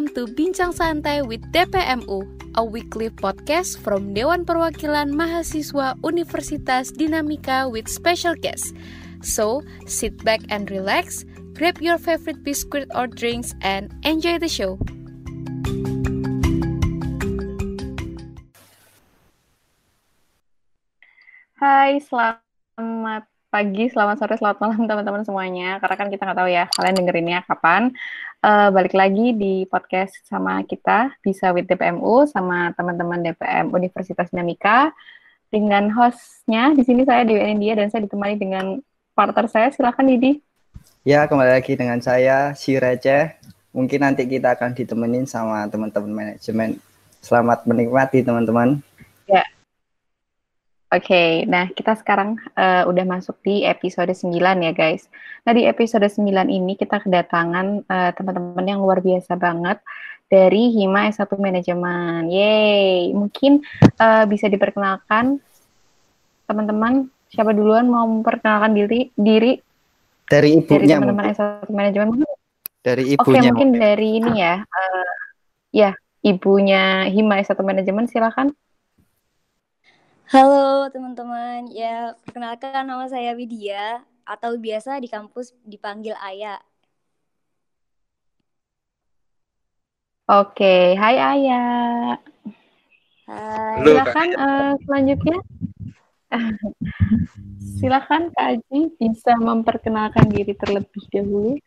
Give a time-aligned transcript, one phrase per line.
[0.00, 2.24] Welcome to Bincang Santai with DPMU,
[2.56, 8.72] a weekly podcast from Dewan Perwakilan Mahasiswa Universitas Dinamika with special guests.
[9.20, 14.80] So, sit back and relax, grab your favorite biscuit or drinks, and enjoy the show.
[21.60, 25.76] Hai, selamat pagi, selamat sore, selamat malam teman-teman semuanya.
[25.82, 27.92] Karena kan kita nggak tahu ya kalian dengerinnya kapan.
[28.40, 34.96] Uh, balik lagi di podcast sama kita, bisa with DPMU, sama teman-teman DPM Universitas Dinamika.
[35.52, 38.80] Dengan hostnya, di sini saya Dewi India dan saya ditemani dengan
[39.12, 39.68] partner saya.
[39.68, 40.40] Silahkan Didi.
[41.04, 43.36] Ya, kembali lagi dengan saya, si Receh.
[43.76, 46.80] Mungkin nanti kita akan ditemenin sama teman-teman manajemen.
[47.20, 48.80] Selamat menikmati, teman-teman.
[49.28, 49.44] Ya.
[50.90, 55.06] Oke, okay, nah kita sekarang uh, udah masuk di episode 9 ya guys.
[55.46, 59.78] Nah di episode 9 ini kita kedatangan uh, teman-teman yang luar biasa banget
[60.26, 62.26] dari Hima S1 Manajemen.
[62.26, 63.62] Yeay, mungkin
[64.02, 65.38] uh, bisa diperkenalkan
[66.50, 69.62] teman-teman siapa duluan mau memperkenalkan diri diri
[70.26, 72.26] dari ibunya dari teman-teman S1 Manajemen
[72.82, 74.58] dari ibunya Oke, mungkin dari ini ya.
[74.64, 75.14] Uh,
[75.70, 75.90] ya,
[76.26, 78.50] ibunya Hima S1 Manajemen silakan.
[80.30, 86.62] Halo teman-teman, ya perkenalkan nama saya Widya atau biasa di kampus dipanggil Ayah.
[90.30, 92.14] Oke, hai Ayah.
[93.26, 93.82] Hai.
[93.82, 95.38] Silakan uh, selanjutnya.
[97.82, 101.58] Silakan Kak Aji bisa memperkenalkan diri terlebih dahulu.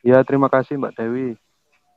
[0.00, 1.36] Ya, terima kasih Mbak Dewi.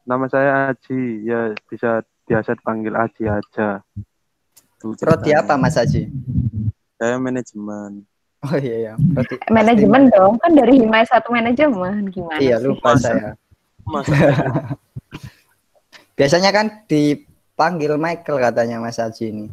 [0.04, 3.88] Nama saya Aji, ya bisa biasa dipanggil Aji aja.
[4.84, 6.10] Roti apa Mas Aji?
[6.98, 8.06] Saya manajemen.
[8.46, 8.94] Oh iya ya.
[8.98, 12.38] Roti manajemen dong, kan dari Hima satu manajemen gimana?
[12.38, 13.10] Iya, lupa Masa.
[13.14, 13.30] saya.
[16.18, 19.46] Biasanya kan dipanggil Michael katanya Mas Aji ini.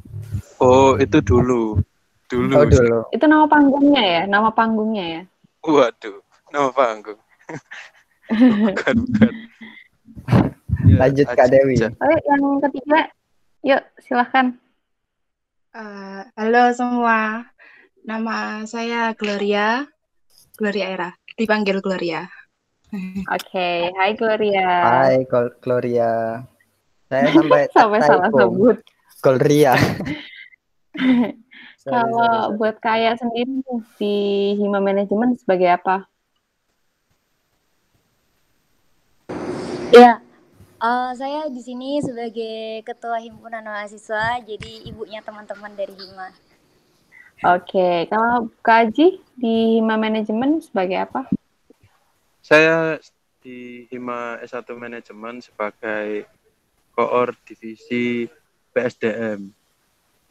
[0.60, 1.80] Oh, itu dulu.
[2.28, 2.52] Dulu.
[2.56, 3.00] Oh dulu.
[3.12, 5.22] Itu nama panggungnya ya, nama panggungnya ya.
[5.64, 6.20] Waduh,
[6.52, 7.20] nama panggung.
[8.72, 9.32] bukan, bukan.
[10.84, 11.80] Lanjut, Kak Dewi.
[11.80, 11.88] aja.
[11.96, 13.00] Oke, yang ketiga,
[13.64, 14.56] yuk silahkan.
[15.74, 17.50] Eh, halo semua,
[18.06, 19.82] nama saya Gloria,
[20.54, 22.30] Gloria Era, dipanggil Gloria.
[23.34, 24.62] Oke, hai Gloria.
[24.86, 26.46] Hai Gol- Gloria.
[27.10, 28.78] Saya sampai Sampai salah sebut.
[29.18, 29.74] Gloria.
[31.90, 33.58] Kalau buat Kaya sendiri
[33.98, 34.14] di
[34.54, 36.06] Hima Manajemen sebagai apa?
[39.90, 40.22] Ya,
[40.84, 46.28] eh, saya di sini sebagai ketua himpunan mahasiswa, jadi ibunya teman-teman dari Hima.
[47.44, 51.28] Oke, kalau Kak di Hima Manajemen sebagai apa?
[52.44, 53.00] Saya
[53.44, 56.24] di Hima S1 Manajemen sebagai
[56.96, 58.24] koor divisi
[58.72, 59.50] PSDM.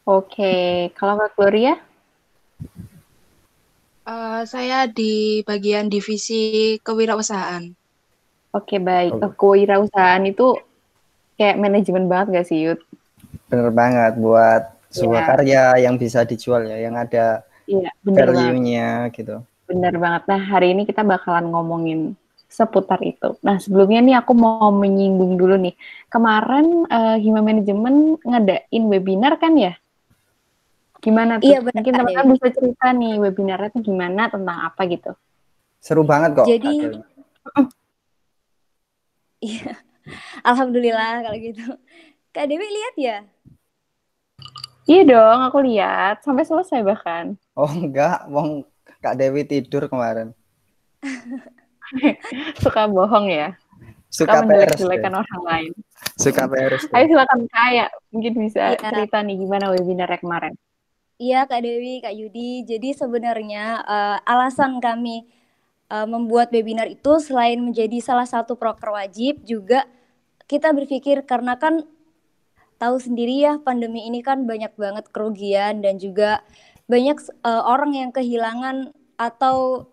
[0.08, 1.78] Oke, kalau Kak Gloria?
[4.04, 7.83] Eh, saya di bagian divisi kewirausahaan.
[8.54, 9.18] Oke, baik.
[9.18, 9.34] Oh.
[9.34, 10.54] Kewirausahaan itu
[11.34, 12.80] kayak manajemen banget gak sih, Yud?
[13.50, 15.28] Bener banget buat sebuah Iya.
[15.34, 18.38] karya yang bisa dijual ya, yang ada Iya, bener banget.
[18.38, 19.36] value-nya gitu.
[19.66, 20.22] Bener banget.
[20.30, 22.14] Nah, hari ini kita bakalan ngomongin
[22.46, 23.34] seputar itu.
[23.42, 25.74] Nah, sebelumnya nih aku mau menyinggung dulu nih.
[26.06, 29.74] Kemarin eh, Hima Manajemen ngadain webinar kan ya?
[31.02, 31.50] Gimana tuh?
[31.50, 35.12] Iya, benar, Mungkin teman-teman bisa cerita nih webinarnya tuh gimana, tentang apa gitu.
[35.82, 36.46] Seru banget kok.
[36.46, 37.02] Jadi-.
[39.44, 39.72] Iya,
[40.40, 41.64] alhamdulillah kalau gitu.
[42.32, 43.18] Kak Dewi lihat ya?
[44.84, 46.20] Iya dong, aku lihat.
[46.20, 47.36] Sampai selesai bahkan.
[47.52, 48.64] Oh enggak, wong
[49.00, 50.32] Kak Dewi tidur kemarin.
[52.62, 53.56] Suka bohong ya.
[54.08, 55.20] Suka Suka menjelek-jelekan deh.
[55.20, 55.72] orang lain.
[56.16, 56.82] Suka peres.
[56.86, 56.94] deh.
[56.94, 57.86] Ayo silakan Kaya.
[58.14, 58.80] Mungkin bisa Iya.
[58.80, 60.54] cerita nih gimana webinarnya kemarin.
[61.16, 62.64] Iya Kak Dewi, Kak Yudi.
[62.64, 65.26] Jadi sebenarnya eh, alasan kami
[65.94, 69.86] eh, membuat webinar itu selain menjadi salah satu proker wajib, juga
[70.50, 71.86] kita berpikir karena kan
[72.82, 76.42] tahu sendiri ya pandemi ini kan banyak banget kerugian dan juga
[76.90, 79.88] banyak eh, orang yang kehilangan atau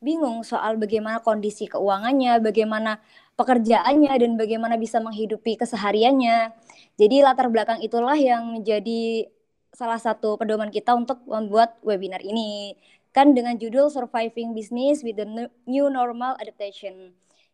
[0.00, 3.04] bingung soal bagaimana kondisi keuangannya, bagaimana
[3.36, 6.56] pekerjaannya dan bagaimana bisa menghidupi kesehariannya.
[6.96, 9.28] Jadi latar belakang itulah yang menjadi
[9.72, 12.76] salah satu pedoman kita untuk membuat webinar ini.
[13.10, 15.26] Kan dengan judul Surviving Business with the
[15.66, 17.10] New Normal Adaptation.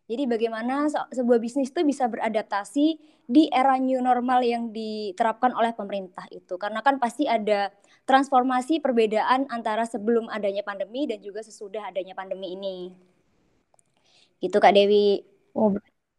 [0.07, 2.95] Jadi bagaimana sebuah bisnis itu bisa beradaptasi
[3.27, 6.55] di era new normal yang diterapkan oleh pemerintah itu.
[6.55, 7.75] Karena kan pasti ada
[8.07, 12.95] transformasi perbedaan antara sebelum adanya pandemi dan juga sesudah adanya pandemi ini.
[14.39, 15.27] Gitu Kak Dewi.
[15.51, 15.75] Oh,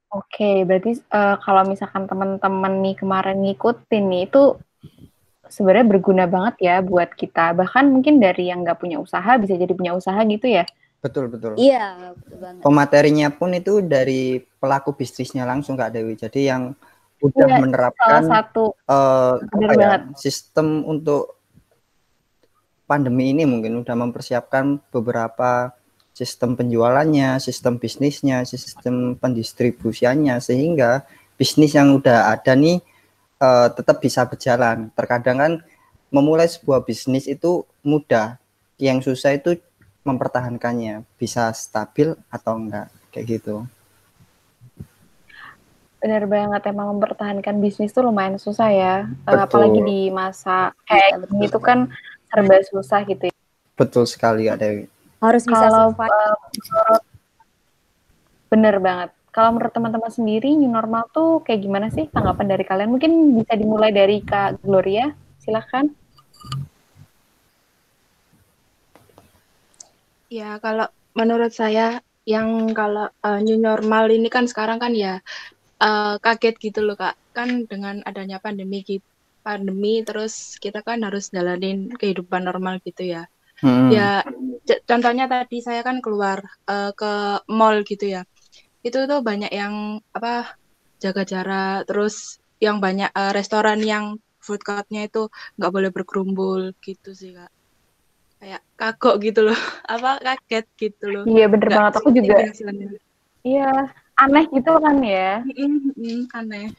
[0.08, 0.56] Oke, okay.
[0.69, 4.56] berarti uh, kalau misalkan teman-teman nih kemarin ngikutin nih itu
[5.49, 7.56] sebenarnya berguna banget ya buat kita.
[7.56, 10.65] Bahkan mungkin dari yang nggak punya usaha bisa jadi punya usaha gitu ya.
[10.99, 11.55] Betul betul.
[11.55, 12.62] Iya betul banget.
[12.62, 16.19] Pematerinya pun itu dari pelaku bisnisnya langsung Kak Dewi.
[16.19, 16.75] Jadi yang
[17.19, 21.39] udah ya, menerapkan salah satu uh, apa ya, sistem untuk
[22.87, 25.75] pandemi ini mungkin udah mempersiapkan beberapa
[26.15, 31.06] sistem penjualannya, sistem bisnisnya, sistem pendistribusiannya sehingga
[31.39, 32.83] bisnis yang udah ada nih
[33.43, 34.90] uh, tetap bisa berjalan.
[34.94, 35.52] Terkadang kan
[36.12, 38.38] memulai sebuah bisnis itu mudah,
[38.79, 39.58] yang susah itu
[40.06, 43.67] mempertahankannya bisa stabil atau enggak kayak gitu.
[45.99, 49.43] Benar banget emang mempertahankan bisnis tuh lumayan susah ya, eh, Betul.
[49.43, 51.91] apalagi di masa kayak gini tuh kan
[52.31, 53.26] serba susah gitu.
[53.29, 53.34] Ya.
[53.75, 54.87] Betul sekali Kak Dewi.
[55.19, 56.99] Harus bisa Kalau, uh,
[58.46, 59.11] bener banget.
[59.38, 62.90] Kalau menurut teman-teman sendiri new normal tuh kayak gimana sih tanggapan dari kalian?
[62.90, 65.87] Mungkin bisa dimulai dari Kak Gloria, silahkan.
[70.26, 75.23] Ya, kalau menurut saya yang kalau uh, new normal ini kan sekarang kan ya
[75.87, 79.06] uh, kaget gitu loh kak kan dengan adanya pandemi gitu
[79.41, 83.25] pandemi terus kita kan harus jalanin kehidupan normal gitu ya
[83.64, 83.88] hmm.
[83.88, 84.20] ya
[84.84, 88.29] contohnya tadi saya kan keluar uh, ke mall gitu ya
[88.87, 90.55] itu tuh banyak yang apa
[90.99, 97.15] jaga jarak terus yang banyak uh, restoran yang food courtnya itu nggak boleh berkerumbul gitu
[97.15, 97.51] sih kak.
[98.39, 99.59] Kayak kagok gitu loh.
[99.93, 101.25] Apa kaget gitu loh.
[101.27, 101.93] Iya bener banget.
[101.99, 102.35] Aku juga
[103.47, 103.71] iya
[104.19, 105.43] aneh gitu kan ya.
[106.35, 106.71] Aneh.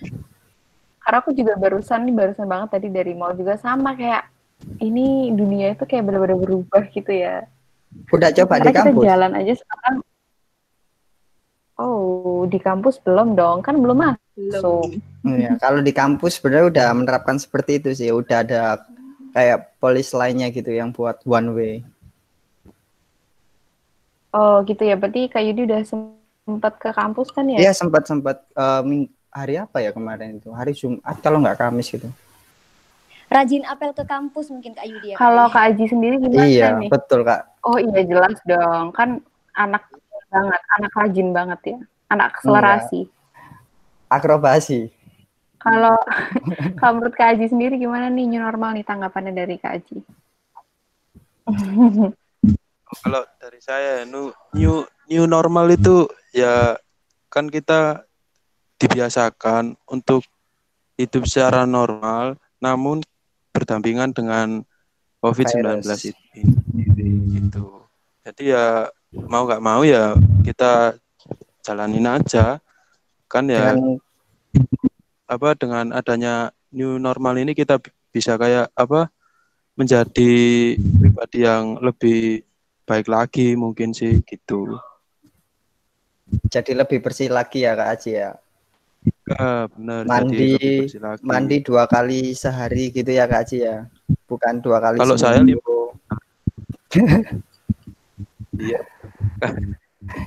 [1.00, 4.28] Karena aku juga barusan nih barusan banget tadi dari mall juga sama kayak
[4.84, 7.48] ini dunia itu kayak benar-benar berubah gitu ya.
[8.12, 8.92] Udah coba karena di kampus?
[8.94, 9.96] kita jalan aja sekarang
[11.80, 14.92] oh di kampus belum dong kan belum masuk
[15.24, 18.84] ya, kalau di kampus sebenarnya udah menerapkan seperti itu sih udah ada
[19.32, 21.74] kayak polis lainnya gitu yang buat one way.
[24.30, 27.58] Oh gitu ya, berarti Kak Yudi udah sempat ke kampus kan ya?
[27.58, 28.86] Iya sempat sempat uh,
[29.34, 30.54] hari apa ya kemarin itu?
[30.54, 32.10] Hari Jumat kalau nggak Kamis gitu.
[33.30, 35.16] Rajin apel ke kampus mungkin Kak Yudi ya?
[35.18, 36.90] Kalau Kak Aji sendiri gimana iya, nih?
[36.90, 37.42] Iya betul Kak.
[37.66, 39.22] Oh iya jelas dong, kan
[39.54, 39.86] anak
[40.30, 41.78] banget, anak rajin banget ya,
[42.14, 43.10] anak akselerasi.
[43.10, 43.14] Iya.
[44.10, 44.80] Akrobasi.
[45.60, 45.98] Kalau
[46.80, 49.98] kalau menurut Kak Aji sendiri gimana nih new normal nih tanggapannya dari Kak Aji?
[52.90, 54.34] kalau dari saya new
[55.10, 56.74] new normal itu ya
[57.30, 58.06] kan kita
[58.82, 60.26] dibiasakan untuk
[60.98, 63.04] hidup secara normal namun
[63.54, 64.64] berdampingan dengan
[65.20, 65.84] COVID-19
[66.16, 66.42] ini
[67.44, 67.66] itu.
[68.24, 70.14] Jadi ya mau nggak mau ya
[70.46, 70.98] kita
[71.66, 72.62] jalanin aja
[73.30, 73.98] kan ya Dengan
[75.30, 77.78] apa dengan adanya new normal ini kita
[78.10, 79.14] bisa kayak apa
[79.78, 80.34] menjadi
[80.76, 82.42] pribadi yang lebih
[82.90, 84.82] baik lagi mungkin sih gitu.
[86.50, 88.34] Jadi lebih bersih lagi ya Kak Aji ya.
[89.30, 90.02] Ya, benar.
[90.10, 90.58] Mandi
[91.22, 93.86] mandi dua kali sehari gitu ya Kak Aji ya.
[94.26, 95.46] Bukan dua kali Kalau saya
[98.60, 98.82] Iya.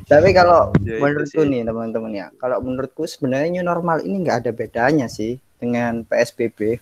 [0.04, 4.52] Tapi kalau ya, menurutku nih teman-teman ya, kalau menurutku sebenarnya new normal ini nggak ada
[4.52, 6.76] bedanya sih dengan PSBB.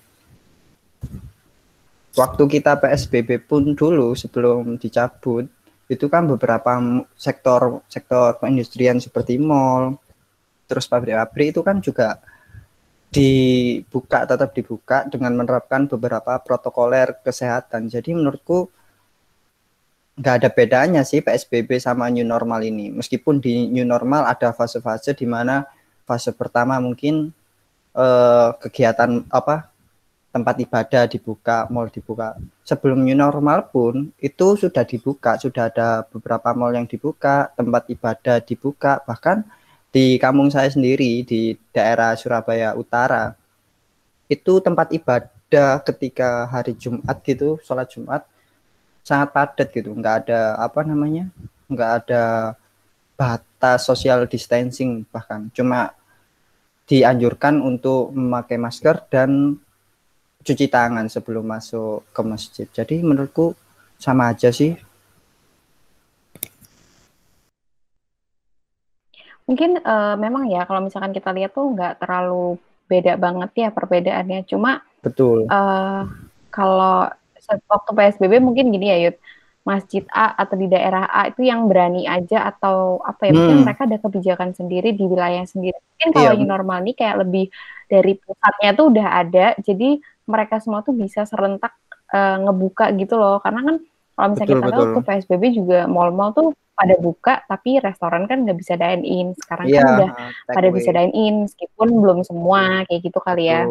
[2.19, 5.47] Waktu kita PSBB pun dulu sebelum dicabut,
[5.87, 6.79] itu kan beberapa
[7.15, 9.95] sektor sektor perindustrian seperti mall,
[10.67, 12.19] terus pabrik-pabrik itu kan juga
[13.11, 17.91] dibuka tetap dibuka dengan menerapkan beberapa protokoler kesehatan.
[17.91, 18.71] Jadi menurutku
[20.21, 22.93] nggak ada bedanya sih PSBB sama new normal ini.
[22.93, 25.65] Meskipun di new normal ada fase-fase di mana
[26.05, 27.33] fase pertama mungkin
[27.97, 29.73] eh, kegiatan apa
[30.31, 32.37] tempat ibadah dibuka, mall dibuka.
[32.63, 38.39] Sebelum new normal pun itu sudah dibuka, sudah ada beberapa mall yang dibuka, tempat ibadah
[38.45, 39.43] dibuka, bahkan
[39.91, 43.35] di kampung saya sendiri di daerah Surabaya Utara
[44.31, 48.23] itu tempat ibadah ketika hari Jumat gitu, sholat Jumat
[49.05, 51.29] sangat padat gitu nggak ada apa namanya
[51.71, 52.55] nggak ada
[53.15, 55.93] batas social distancing bahkan cuma
[56.89, 59.61] dianjurkan untuk memakai masker dan
[60.41, 63.53] cuci tangan sebelum masuk ke masjid jadi menurutku
[64.01, 64.75] sama aja sih
[69.51, 72.55] Mungkin uh, memang ya kalau misalkan kita lihat tuh nggak terlalu
[72.87, 74.47] beda banget ya perbedaannya.
[74.47, 75.51] Cuma betul.
[75.51, 76.07] Uh,
[76.55, 77.11] kalau
[77.67, 79.17] waktu PSBB mungkin gini ya Yud,
[79.67, 83.33] masjid A atau di daerah A itu yang berani aja atau apa ya?
[83.37, 83.65] Mungkin hmm.
[83.67, 85.77] mereka ada kebijakan sendiri di wilayah sendiri.
[85.77, 86.47] Mungkin kalau iya.
[86.49, 87.47] normal nih kayak lebih
[87.91, 89.47] dari pusatnya tuh udah ada.
[89.61, 91.77] Jadi mereka semua tuh bisa serentak
[92.15, 93.39] uh, ngebuka gitu loh.
[93.45, 93.77] Karena kan
[94.17, 96.49] kalau misalnya betul, kita tahu ke PSBB juga mall-mall tuh
[96.81, 99.29] pada buka tapi restoran kan nggak bisa dine in.
[99.37, 100.11] Sekarang yeah, kan iya, udah
[100.49, 100.77] pada away.
[100.81, 103.69] bisa dine in meskipun belum semua kayak gitu kali ya.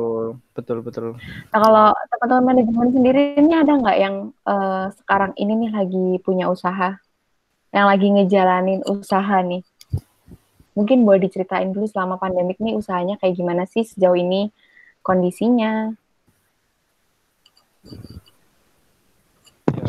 [0.53, 1.17] Betul betul,
[1.49, 6.45] nah kalau teman-teman manajemen sendiri ini ada nggak yang uh, sekarang ini nih lagi punya
[6.53, 7.01] usaha?
[7.73, 9.65] Yang lagi ngejalanin usaha nih?
[10.77, 14.53] Mungkin boleh diceritain dulu selama pandemik nih usahanya kayak gimana sih sejauh ini
[15.01, 15.97] kondisinya?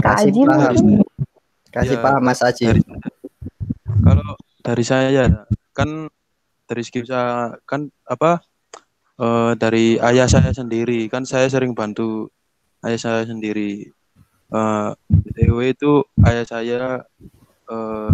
[0.00, 1.04] Kak Aji mungkin.
[1.70, 2.66] Kasih ya, paham Mas Aji.
[2.74, 2.82] Dari,
[4.60, 5.24] dari saya ya
[5.72, 6.08] kan
[6.68, 8.40] dari segi usaha kan apa
[9.18, 12.30] uh, dari ayah saya sendiri kan saya sering bantu
[12.84, 13.90] ayah saya sendiri.
[14.50, 17.06] Uh, BTW itu ayah saya
[17.70, 18.10] uh,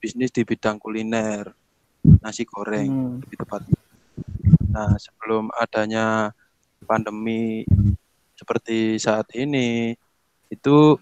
[0.00, 1.52] bisnis di bidang kuliner
[2.22, 3.16] nasi goreng hmm.
[3.26, 3.60] lebih tepat.
[4.70, 6.30] Nah sebelum adanya
[6.86, 7.66] pandemi
[8.38, 9.96] seperti saat ini
[10.52, 10.94] itu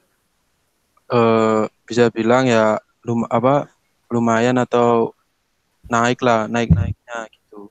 [1.12, 3.68] eh, bisa bilang ya lum apa
[4.11, 5.12] lumayan atau
[5.88, 7.68] naik lah naik naiknya gitu.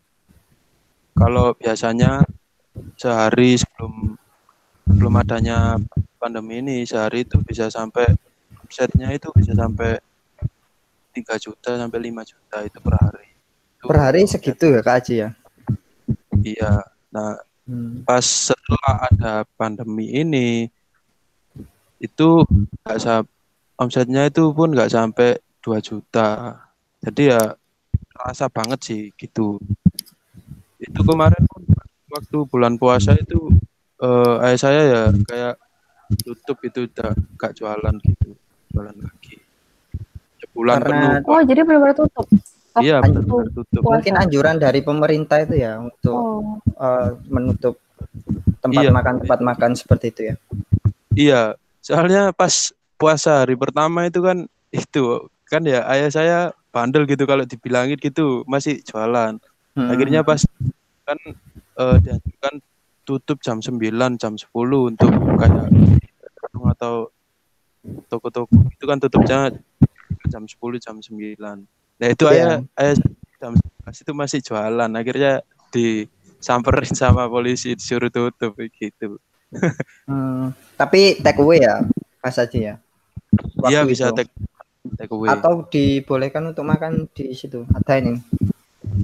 [1.13, 2.25] Kalau biasanya
[2.97, 4.17] sehari sebelum
[4.83, 5.77] belum adanya
[6.17, 8.09] pandemi ini sehari itu bisa sampai
[8.69, 10.01] setnya itu bisa sampai
[11.13, 13.27] 3 juta sampai 5 juta itu per hari.
[13.77, 15.29] Itu per hari segitu ya Kak Aji ya?
[16.41, 16.73] Iya
[17.13, 17.37] nah
[17.69, 18.09] hmm.
[18.09, 20.65] pas setelah ada pandemi ini
[22.01, 22.29] itu
[22.83, 23.23] nggak
[23.77, 26.59] omsetnya itu pun nggak sampai 2 juta
[26.99, 27.41] jadi ya
[28.13, 29.57] rasa banget sih gitu
[30.77, 31.63] itu kemarin pun
[32.11, 33.49] waktu bulan puasa itu
[34.03, 35.55] uh, ayah saya ya kayak
[36.21, 38.35] tutup itu udah gak jualan gitu
[38.75, 39.35] jualan lagi
[40.45, 40.91] sebulan Karena...
[40.91, 42.27] penuh oh jadi benar-benar tutup
[42.73, 43.21] Oh, iya benar
[43.53, 43.81] tutup.
[43.85, 46.57] Mungkin anjuran dari pemerintah itu ya untuk oh.
[46.81, 47.77] uh, menutup
[48.65, 48.89] tempat iya.
[48.89, 50.35] makan tempat makan seperti itu ya.
[51.13, 51.41] Iya,
[51.85, 56.37] soalnya pas puasa hari pertama itu kan itu kan ya ayah saya
[56.73, 59.37] bandel gitu kalau dibilangin gitu masih jualan.
[59.73, 59.89] Hmm.
[59.89, 60.37] akhirnya pas
[61.01, 61.17] kan
[61.81, 62.61] uh, dianjurkan
[63.01, 63.81] tutup jam 9
[64.21, 65.09] jam 10 untuk
[65.41, 65.69] kayak
[66.77, 67.09] atau
[68.07, 68.53] toko-toko.
[68.69, 69.49] Itu kan tutupnya
[70.29, 71.37] jam 10 jam 9
[71.93, 72.33] nah itu yeah.
[72.33, 72.95] ayah ayah
[73.41, 73.53] jam
[73.89, 74.91] itu masih jualan.
[74.93, 75.41] Akhirnya
[75.73, 79.17] disamperin sama polisi disuruh tutup gitu.
[80.09, 81.85] Hmm, tapi take away ya
[82.17, 82.75] pas aja ya?
[83.69, 84.33] Iya bisa take,
[84.99, 85.31] take away.
[85.31, 87.63] Atau dibolehkan untuk makan di situ?
[87.71, 88.19] Ada ini?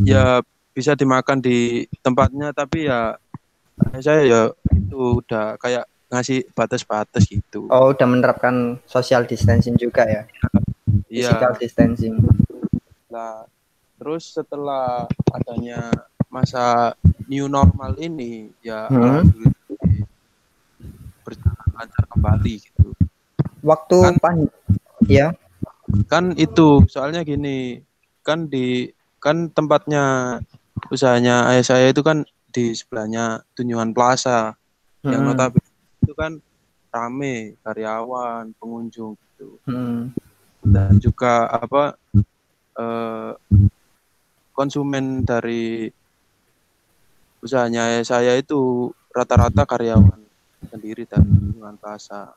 [0.03, 0.43] Ya
[0.75, 3.17] bisa dimakan di tempatnya tapi ya
[3.99, 4.41] saya ya
[4.75, 7.69] itu udah kayak ngasih batas-batas gitu.
[7.71, 10.23] Oh udah menerapkan social distancing juga ya?
[11.07, 11.35] Iya.
[11.35, 12.15] Physical distancing.
[13.09, 13.45] Nah
[13.99, 15.05] terus setelah
[15.35, 15.91] adanya
[16.31, 16.95] masa
[17.27, 19.27] new normal ini ya hmm.
[21.25, 22.93] berjalan lancar kembali gitu.
[23.59, 24.37] Waktu kan, pan
[25.05, 25.35] ya.
[26.05, 27.81] Kan itu soalnya gini,
[28.21, 30.37] kan di kan tempatnya
[30.87, 34.55] usahanya ayah saya itu kan di sebelahnya Tunjungan Plaza
[35.03, 35.11] hmm.
[35.11, 35.69] yang notabene
[36.01, 36.39] itu kan
[36.89, 40.15] rame karyawan pengunjung gitu hmm.
[40.65, 41.99] dan juga apa
[42.79, 43.31] eh,
[44.55, 45.91] konsumen dari
[47.39, 50.19] usahanya ayah saya itu rata-rata karyawan
[50.67, 52.35] sendiri dan lingkungan pasar.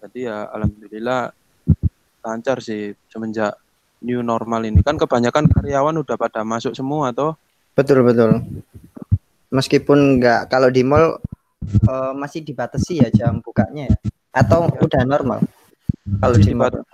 [0.00, 1.32] Jadi ya alhamdulillah
[2.20, 3.56] lancar sih semenjak
[4.00, 4.80] new normal ini.
[4.80, 7.36] Kan kebanyakan karyawan udah pada masuk semua toh.
[7.76, 8.44] Betul betul.
[9.50, 11.18] Meskipun nggak kalau di mall
[11.88, 13.96] uh, masih dibatasi ya jam bukanya ya
[14.30, 14.78] atau ya.
[14.86, 15.40] udah normal.
[16.20, 16.86] Kalau di mall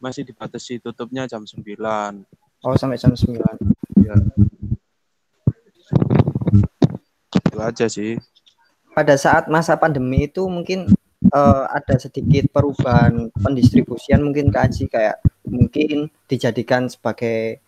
[0.00, 1.56] masih dibatasi tutupnya jam 9.
[2.64, 3.36] Oh, sampai jam 9.
[4.00, 4.14] Ya.
[7.48, 8.20] Itu aja sih
[9.00, 10.90] pada saat masa pandemi itu mungkin
[11.28, 17.60] uh, ada sedikit perubahan pendistribusian mungkin kaji kayak mungkin dijadikan sebagai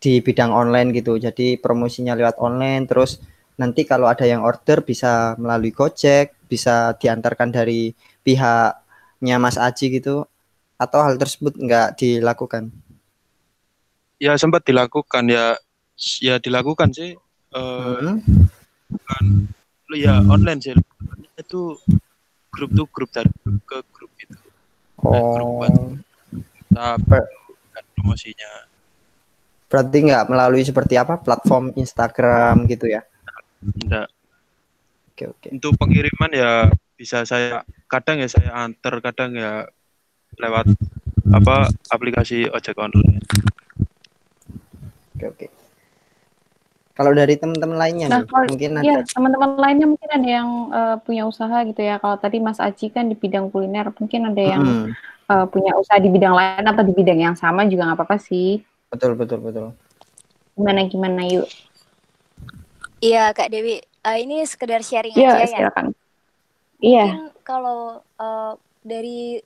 [0.00, 1.20] di bidang online gitu.
[1.20, 3.22] Jadi promosinya lewat online terus
[3.60, 7.92] nanti kalau ada yang order bisa melalui Gojek, bisa diantarkan dari
[8.24, 10.24] pihaknya Mas Aji gitu
[10.80, 12.72] atau hal tersebut enggak dilakukan?
[14.16, 15.60] Ya sempat dilakukan ya
[16.20, 17.12] ya dilakukan sih
[17.52, 18.16] uh, hmm.
[18.88, 19.24] bukan
[19.92, 20.74] ya online sih
[21.36, 21.76] itu
[22.50, 24.38] grup tuh grup dari grup ke grup itu
[25.02, 25.62] oh
[26.70, 27.26] nah, grup
[27.70, 28.70] buat promosinya
[29.70, 33.06] Berarti nggak melalui seperti apa platform Instagram gitu ya?
[33.62, 34.10] Enggak.
[35.14, 35.48] Oke oke.
[35.54, 36.66] Untuk pengiriman ya
[36.98, 39.70] bisa saya kadang ya saya antar, kadang ya
[40.42, 40.74] lewat
[41.30, 43.22] apa aplikasi ojek online.
[45.14, 45.46] Oke oke.
[47.00, 50.48] Kalau dari teman-teman lainnya Nah, nih, kalau mungkin ya ada teman-teman lainnya mungkin ada yang
[50.68, 51.96] eh, punya usaha gitu ya.
[51.96, 54.92] Kalau tadi Mas Aji kan di bidang kuliner, mungkin ada yang Mm,
[55.32, 58.60] eh, punya usaha di bidang lain atau di bidang yang sama juga nggak apa-apa sih.
[58.92, 59.66] betul betul betul.
[60.60, 61.48] Gimana gimana yuk?
[63.00, 65.48] Iya Kak Dewi, Eh, ini sekedar sharing Iya, aja ya.
[65.56, 65.86] silakan.
[66.84, 67.04] Iya.
[67.08, 67.80] Mungkin kalau
[68.20, 68.52] eh,
[68.84, 69.40] dari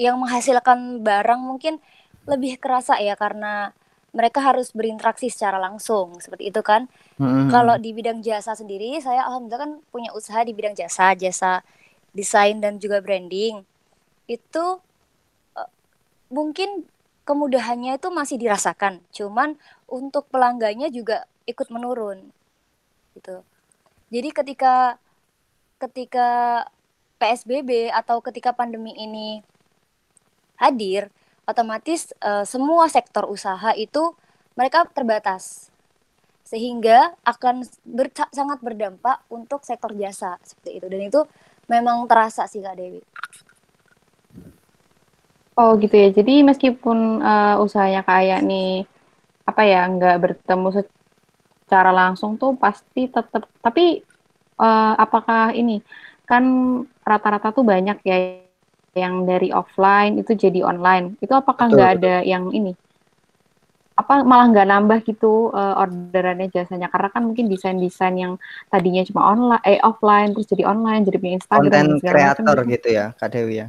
[0.00, 1.80] yang menghasilkan barang mungkin
[2.24, 3.72] lebih kerasa ya karena
[4.14, 6.86] mereka harus berinteraksi secara langsung seperti itu kan.
[7.18, 11.66] Mm, Kalau di bidang jasa sendiri, saya alhamdulillah kan punya usaha di bidang jasa, jasa
[12.14, 13.66] desain dan juga branding.
[14.30, 14.78] Itu
[15.58, 15.70] eh,
[16.30, 16.86] mungkin
[17.26, 19.58] kemudahannya itu masih dirasakan, cuman
[19.90, 22.30] untuk pelanggannya juga ikut menurun
[23.18, 23.42] gitu.
[24.14, 24.96] Jadi ketika
[25.82, 26.28] ketika
[27.18, 29.42] PSBB atau ketika pandemi ini
[30.60, 31.10] hadir,
[31.50, 34.14] otomatis eh, semua sektor usaha itu
[34.58, 35.70] mereka terbatas
[36.44, 37.64] sehingga akan
[37.96, 41.20] ber- sangat berdampak untuk sektor jasa seperti itu dan itu
[41.72, 43.00] memang terasa sih Kak Dewi.
[45.58, 46.08] Oh gitu ya.
[46.18, 48.82] Jadi meskipun eh, usahanya kayak nih
[49.50, 50.68] apa ya nggak bertemu
[51.48, 53.42] secara langsung tuh pasti tetap.
[53.64, 53.82] Tapi
[54.62, 55.72] eh, apakah ini
[56.30, 56.44] kan
[57.10, 58.16] rata-rata tuh banyak ya
[58.94, 61.18] yang dari offline itu jadi online.
[61.18, 62.72] Itu apakah nggak ada yang ini?
[63.94, 66.90] Apa malah nggak nambah gitu eh, orderannya jasanya?
[66.90, 68.38] Karena kan mungkin desain-desain yang
[68.70, 72.72] tadinya cuma online, eh offline terus jadi online, jadi punya Instagram konten kreator gitu.
[72.74, 73.68] gitu ya, Kak Dewi ya.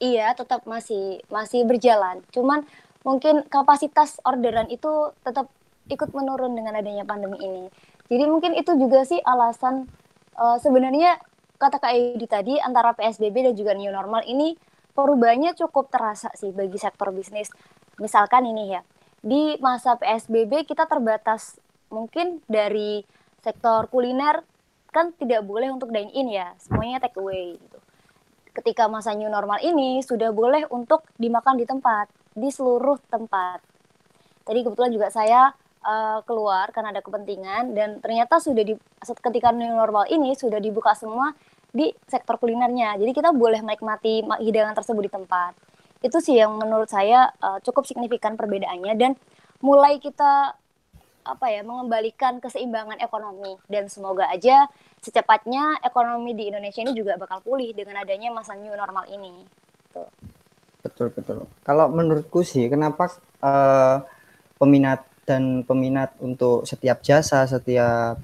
[0.00, 2.24] Iya, tetap masih masih berjalan.
[2.32, 2.64] Cuman
[3.04, 5.52] mungkin kapasitas orderan itu tetap
[5.92, 7.64] ikut menurun dengan adanya pandemi ini.
[8.10, 9.86] Jadi mungkin itu juga sih alasan
[10.34, 11.20] eh, sebenarnya
[11.60, 14.56] kata Kak Edi tadi antara PSBB dan juga new normal ini
[14.96, 17.52] perubahannya cukup terasa sih bagi sektor bisnis.
[18.00, 18.80] Misalkan ini ya,
[19.20, 21.60] di masa PSBB kita terbatas
[21.92, 23.04] mungkin dari
[23.44, 24.40] sektor kuliner
[24.88, 27.78] kan tidak boleh untuk dine in ya, semuanya take away gitu
[28.60, 33.62] ketika masa new normal ini sudah boleh untuk dimakan di tempat, di seluruh tempat.
[34.42, 39.72] Tadi kebetulan juga saya eh, keluar karena ada kepentingan dan ternyata sudah di ketika new
[39.72, 41.32] normal ini sudah dibuka semua
[41.70, 42.98] di sektor kulinernya.
[42.98, 45.52] Jadi kita boleh menikmati ma- hidangan tersebut di tempat.
[46.00, 49.12] Itu sih yang menurut saya eh, cukup signifikan perbedaannya dan
[49.60, 50.56] mulai kita
[51.20, 54.66] apa ya mengembalikan keseimbangan ekonomi dan semoga aja
[55.04, 59.44] secepatnya ekonomi di Indonesia ini juga bakal pulih dengan adanya masa new normal ini.
[60.80, 61.44] Betul betul.
[61.60, 63.12] Kalau menurutku sih, kenapa
[63.44, 63.96] eh,
[64.56, 68.18] peminat dan peminat untuk setiap jasa, setiap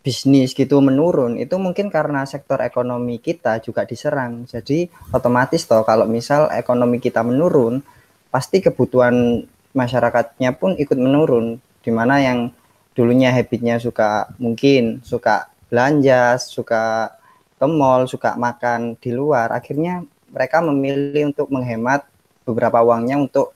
[0.00, 4.48] bisnis gitu menurun, itu mungkin karena sektor ekonomi kita juga diserang.
[4.48, 7.84] Jadi otomatis toh kalau misal ekonomi kita menurun,
[8.32, 11.62] pasti kebutuhan masyarakatnya pun ikut menurun.
[11.84, 12.50] Di mana yang
[12.96, 17.14] dulunya habitnya suka mungkin suka belanja, suka
[17.60, 20.02] ke mall, suka makan di luar, akhirnya
[20.32, 22.08] mereka memilih untuk menghemat
[22.48, 23.52] beberapa uangnya untuk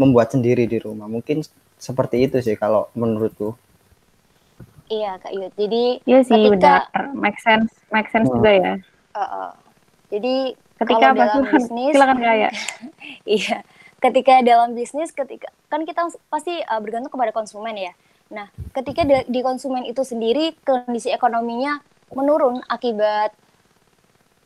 [0.00, 1.04] membuat sendiri di rumah.
[1.04, 1.44] Mungkin
[1.76, 3.52] seperti itu sih kalau menurutku.
[4.88, 5.52] Iya Kak Yud.
[5.54, 8.40] Jadi Iya sih Ketika- benar, make sense, make sense Hmm.
[8.40, 8.74] juga ya.
[9.10, 9.50] eh, eh,
[10.08, 10.34] jadi
[10.80, 12.52] Ketika kalau dalam bisnis silakan kayak.
[13.38, 13.58] Iya,
[14.00, 17.92] ketika dalam bisnis, ketika kan kita pasti uh, bergantung kepada konsumen ya.
[18.32, 21.78] Nah, ketika di, di konsumen itu sendiri kondisi ekonominya
[22.10, 23.30] menurun akibat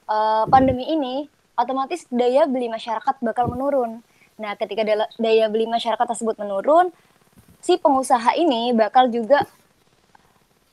[0.09, 4.03] uh, pandemi ini, otomatis daya beli masyarakat bakal menurun.
[4.35, 4.83] Nah, ketika
[5.19, 6.91] daya beli masyarakat tersebut menurun,
[7.63, 9.47] si pengusaha ini bakal juga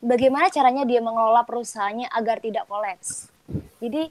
[0.02, 3.30] bagaimana caranya dia mengelola perusahaannya agar tidak kolaps.
[3.78, 4.10] Jadi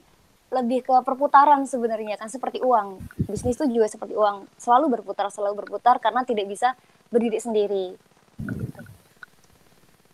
[0.51, 2.99] lebih ke perputaran sebenarnya kan seperti uang.
[3.27, 6.75] Bisnis itu juga seperti uang, selalu berputar, selalu berputar karena tidak bisa
[7.07, 7.87] berdiri sendiri.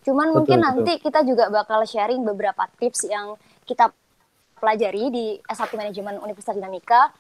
[0.06, 0.66] Cuman Betul, mungkin betul.
[0.66, 3.34] nanti kita juga bakal sharing beberapa tips yang
[3.66, 3.90] kita
[4.58, 7.12] pelajari di S1 Manajemen Universitas Dinamika.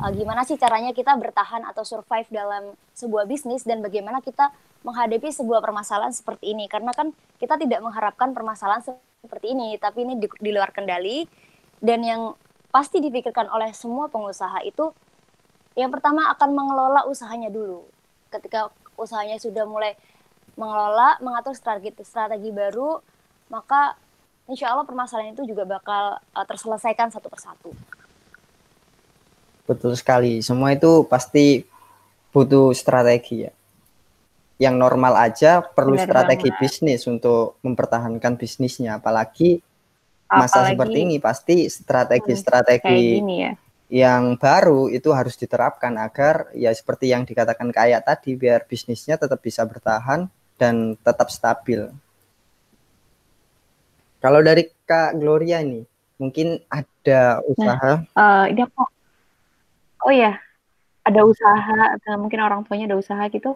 [0.00, 4.54] Uh, gimana sih caranya kita bertahan atau survive dalam sebuah bisnis dan bagaimana kita
[4.86, 6.70] menghadapi sebuah permasalahan seperti ini.
[6.70, 8.82] Karena kan kita tidak mengharapkan permasalahan
[9.22, 11.26] seperti ini, tapi ini di, di luar kendali
[11.82, 12.34] dan yang
[12.72, 14.90] pasti dipikirkan oleh semua pengusaha itu
[15.76, 17.84] yang pertama akan mengelola usahanya dulu.
[18.32, 19.96] Ketika usahanya sudah mulai
[20.56, 23.00] mengelola, mengatur strategi strategi baru,
[23.48, 23.96] maka
[24.48, 27.72] insya Allah permasalahan itu juga bakal uh, terselesaikan satu persatu.
[29.62, 30.42] Betul sekali.
[30.42, 31.62] Semua itu pasti
[32.34, 33.52] butuh strategi ya.
[34.58, 36.60] Yang normal aja perlu Benar strategi banget.
[36.62, 39.58] bisnis untuk mempertahankan bisnisnya, apalagi
[40.32, 43.52] masa Apalagi seperti ini pasti strategi-strategi ya.
[43.92, 49.44] yang baru itu harus diterapkan agar ya seperti yang dikatakan kayak tadi biar bisnisnya tetap
[49.44, 51.90] bisa bertahan dan tetap stabil.
[54.22, 55.82] Kalau dari Kak Gloria nih,
[56.16, 58.86] mungkin ada usaha Eh, ini aku
[60.06, 60.32] Oh ya,
[61.08, 63.50] ada usaha atau mungkin orang tuanya ada usaha gitu.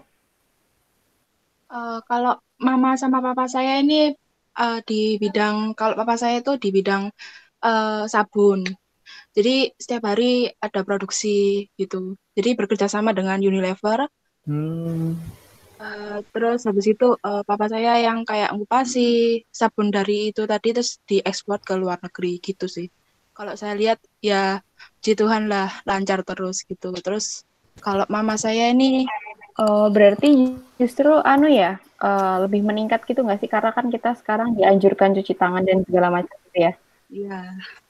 [1.76, 2.32] Eh, kalau
[2.66, 4.14] mama sama papa saya ini
[4.62, 7.02] eh, di bidang kalau papa saya itu di bidang
[7.66, 8.60] eh, sabun.
[9.36, 9.50] Jadi
[9.82, 12.16] setiap hari ada produksi gitu.
[12.36, 14.00] Jadi bekerja sama dengan Unilever.
[14.46, 15.18] Hmm,
[15.76, 19.00] Eh, terus habis itu eh, papa saya yang kayak ngupasi
[19.52, 22.86] sabun dari itu tadi terus diekspor ke luar negeri gitu sih.
[23.36, 24.64] Kalau saya lihat ya
[25.06, 26.90] puji Tuhan lah lancar terus gitu.
[26.98, 27.46] Terus
[27.78, 29.06] kalau mama saya ini
[29.54, 30.50] Oh, berarti
[30.82, 33.46] justru anu ya, eh, lebih meningkat gitu nggak sih?
[33.46, 36.72] Karena kan kita sekarang dianjurkan cuci tangan dan segala macam gitu ya.
[37.06, 37.38] ya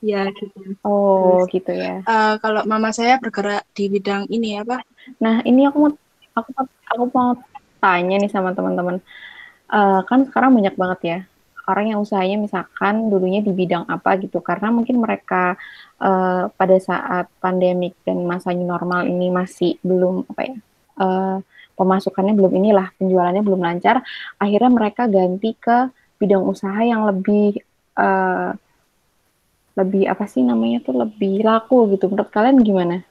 [0.05, 0.61] ya gitu.
[0.85, 2.05] Oh, Terus gitu ya.
[2.05, 4.85] eh, kalau mama saya bergerak di bidang ini apa?
[5.25, 5.93] Nah, ini aku mau
[6.37, 7.31] aku mau- aku mau
[7.81, 9.01] tanya nih sama teman-teman.
[9.73, 11.19] Eh, kan sekarang banyak banget ya
[11.67, 15.59] orang yang usahanya misalkan dulunya di bidang apa gitu karena mungkin mereka
[16.01, 20.57] eh, pada saat pandemik dan masa new normal ini masih belum apa ya
[21.03, 21.39] eh,
[21.77, 24.01] pemasukannya belum inilah penjualannya belum lancar
[24.41, 27.61] akhirnya mereka ganti ke bidang usaha yang lebih
[27.99, 28.51] eh,
[29.77, 33.05] lebih apa sih namanya tuh lebih laku gitu menurut kalian gimana?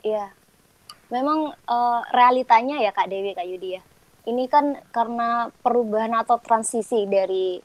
[0.00, 0.32] Iya,
[1.12, 3.82] memang eh, realitanya ya Kak Dewi, Kak Yudi ya.
[4.26, 7.62] Ini kan karena perubahan atau transisi dari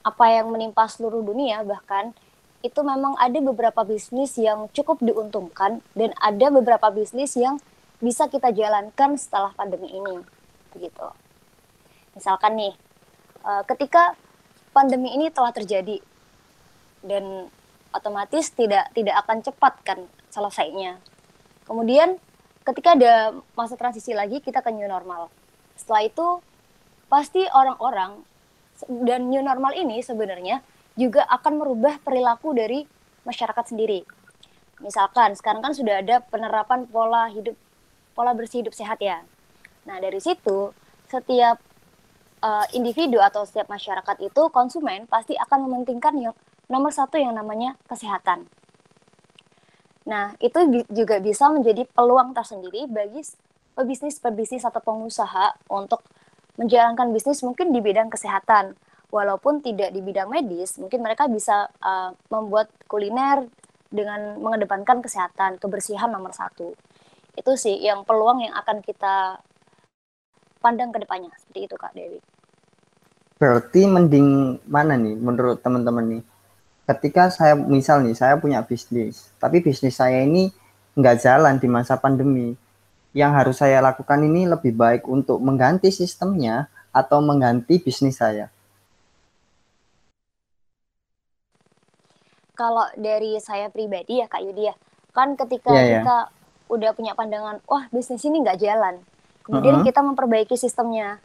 [0.00, 2.16] apa yang menimpa seluruh dunia bahkan
[2.60, 7.60] itu memang ada beberapa bisnis yang cukup diuntungkan dan ada beberapa bisnis yang
[8.00, 10.24] bisa kita jalankan setelah pandemi ini
[10.72, 11.08] begitu.
[12.16, 12.74] Misalkan nih,
[13.44, 14.16] eh, ketika
[14.72, 16.00] pandemi ini telah terjadi
[17.04, 17.48] dan
[17.96, 21.00] otomatis tidak tidak akan cepat kan selesainya.
[21.64, 22.20] Kemudian
[22.64, 25.32] ketika ada masa transisi lagi kita ke new normal.
[25.80, 26.28] Setelah itu
[27.08, 28.20] pasti orang-orang
[29.08, 30.60] dan new normal ini sebenarnya
[31.00, 32.84] juga akan merubah perilaku dari
[33.24, 34.04] masyarakat sendiri.
[34.84, 37.56] Misalkan sekarang kan sudah ada penerapan pola hidup
[38.12, 39.24] pola bersih hidup sehat ya.
[39.88, 40.76] Nah, dari situ
[41.08, 41.56] setiap
[42.44, 46.34] eh, individu atau setiap masyarakat itu konsumen pasti akan mementingkan yang
[46.68, 48.44] nomor satu yang namanya kesehatan.
[50.08, 53.20] Nah, itu juga bisa menjadi peluang tersendiri bagi
[53.74, 56.02] pebisnis-pebisnis atau pengusaha untuk
[56.60, 58.76] menjalankan bisnis mungkin di bidang kesehatan.
[59.10, 63.42] Walaupun tidak di bidang medis, mungkin mereka bisa uh, membuat kuliner
[63.90, 66.78] dengan mengedepankan kesehatan, kebersihan nomor satu.
[67.34, 69.42] Itu sih yang peluang yang akan kita
[70.62, 71.34] pandang ke depannya.
[71.42, 72.20] Seperti itu, Kak Dewi.
[73.40, 76.22] berarti mending mana nih menurut teman-teman nih?
[76.84, 80.52] Ketika saya misal nih saya punya bisnis, tapi bisnis saya ini
[80.94, 82.52] nggak jalan di masa pandemi.
[83.10, 88.50] Yang harus saya lakukan ini lebih baik untuk mengganti sistemnya atau mengganti bisnis saya.
[92.54, 94.74] kalau dari saya pribadi ya Kak Yudi ya,
[95.16, 96.00] kan ketika Iya, iya.
[96.04, 96.16] kita
[96.68, 99.00] udah punya pandangan, wah bisnis ini nggak jalan,
[99.42, 99.86] kemudian Mhm.
[99.88, 101.18] kita memperbaiki sistemnya,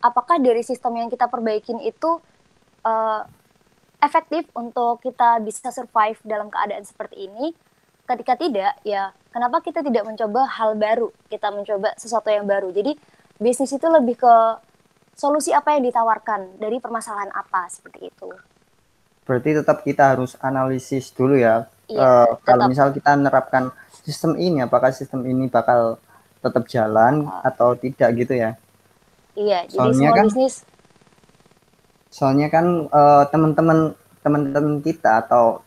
[0.00, 2.20] apakah dari sistem yang kita perbaikin itu
[2.86, 3.22] eh,
[4.00, 7.52] efektif untuk kita bisa survive dalam keadaan seperti ini?
[8.08, 12.72] Ketika tidak, ya kenapa kita tidak mencoba hal baru, kita mencoba sesuatu yang baru.
[12.72, 12.96] Jadi
[13.36, 14.34] bisnis itu lebih ke
[15.12, 18.32] solusi apa yang ditawarkan dari permasalahan apa seperti itu.
[19.28, 21.68] Berarti tetap kita harus analisis dulu ya.
[21.84, 23.68] Iya, Eh, kalau misal kita menerapkan
[24.00, 26.00] sistem ini, apakah sistem ini bakal
[26.40, 28.56] tetap jalan atau tidak gitu ya?
[29.36, 30.64] Iya, jadi Soalnya kan- bisnis
[32.08, 33.92] Soalnya kan eh, teman-teman
[34.24, 35.60] teman-teman kita atau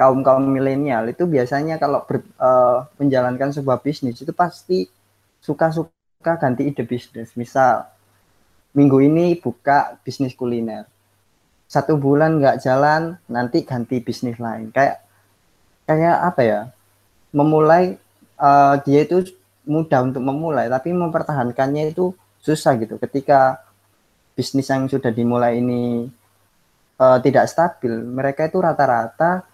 [0.00, 4.78] kaum kaum milenial itu biasanya kalau ber- eh, menjalankan sebuah bisnis itu pasti
[5.46, 7.28] suka-suka ganti ide bisnis.
[7.42, 7.74] Misal
[8.78, 10.84] minggu ini buka bisnis kuliner,
[11.74, 13.02] satu bulan nggak jalan,
[13.36, 14.66] nanti ganti bisnis lain.
[14.76, 14.96] Kayak
[15.88, 16.60] kayak apa ya?
[17.34, 17.84] Memulai
[18.40, 19.18] eh, dia itu
[19.68, 22.96] mudah untuk memulai, tapi mempertahankannya itu susah gitu.
[23.04, 23.60] Ketika
[24.36, 26.08] bisnis yang sudah dimulai ini
[27.04, 29.44] eh, tidak stabil, mereka itu rata-rata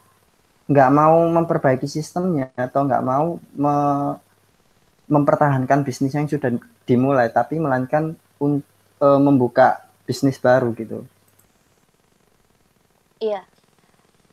[0.67, 4.19] nggak mau memperbaiki sistemnya atau nggak mau me-
[5.07, 6.51] mempertahankan bisnis yang sudah
[6.83, 8.65] dimulai, tapi melainkan un-
[8.99, 11.07] eh, membuka bisnis baru gitu.
[13.23, 13.41] Iya.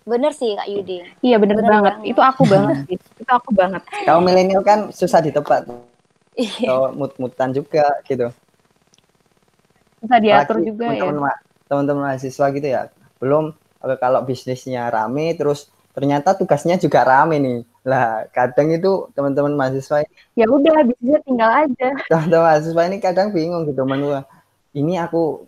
[0.04, 1.00] Bener sih Kak Yudi.
[1.24, 1.94] Iya bener, Bener banget.
[1.96, 2.12] banget.
[2.12, 2.98] Itu aku banget sih.
[3.00, 3.82] itu aku banget.
[4.04, 5.64] Kalau milenial kan susah ditebak.
[6.36, 6.68] Iya.
[6.68, 8.28] Kalau mut-mutan juga gitu.
[10.04, 11.00] Bisa diatur Apalagi juga ya.
[11.00, 12.82] teman-teman ma- teman-teman mahasiswa gitu ya.
[13.24, 13.56] Belum
[14.00, 17.60] kalau bisnisnya rame terus ternyata tugasnya juga rame nih.
[17.86, 20.04] Lah, kadang itu teman-teman mahasiswa
[20.34, 21.90] Ya udah, bisnisnya tinggal aja.
[22.12, 24.26] teman-teman mahasiswa ini kadang bingung gitu menurut
[24.74, 25.46] ini aku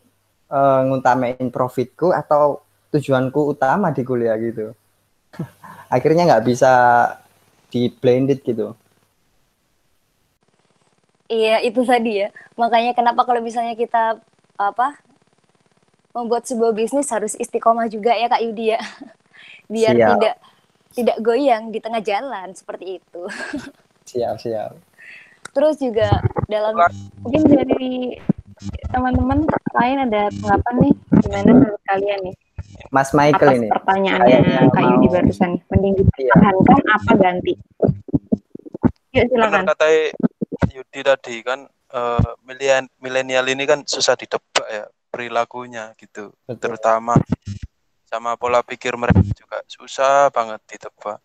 [0.54, 2.62] eh, ngutamain profitku atau
[2.94, 4.72] tujuanku utama di kuliah gitu.
[5.96, 6.72] Akhirnya nggak bisa
[7.74, 8.78] di blended gitu.
[11.26, 12.30] Iya, itu tadi ya.
[12.54, 14.22] Makanya kenapa kalau misalnya kita
[14.56, 14.96] apa
[16.16, 18.80] membuat sebuah bisnis harus istiqomah juga ya Kak Yudi ya.
[19.66, 20.10] Biar Siap.
[20.14, 20.36] tidak
[20.92, 23.22] tidak goyang di tengah jalan seperti itu.
[24.10, 24.78] Siap, siap.
[25.50, 26.08] Terus juga
[26.46, 26.78] dalam
[27.20, 28.14] Mungkin dari
[28.88, 32.36] teman-teman lain ada tanggapan nih gimana menurut kalian nih
[32.88, 33.68] Mas Michael atas ini.
[33.68, 35.62] pertanyaannya Kak mau- Yudi barusan nih.
[35.68, 36.04] Mending Iya.
[36.06, 37.54] dipertahankan apa ganti?
[39.12, 39.64] Yuk benar silakan.
[39.66, 39.86] kata
[40.70, 46.60] Yudi tadi kan eh, milenial milenial ini kan susah ditebak ya perilakunya gitu Betul.
[46.76, 47.16] terutama
[48.16, 51.20] sama pola pikir mereka juga susah banget ditebak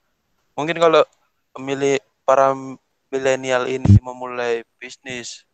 [0.58, 1.02] mungkin kalau
[1.58, 2.50] milih para
[3.10, 5.46] milenial ini memulai bisnis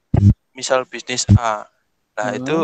[0.56, 1.68] misal bisnis A
[2.16, 2.40] nah Hmm.
[2.40, 2.58] itu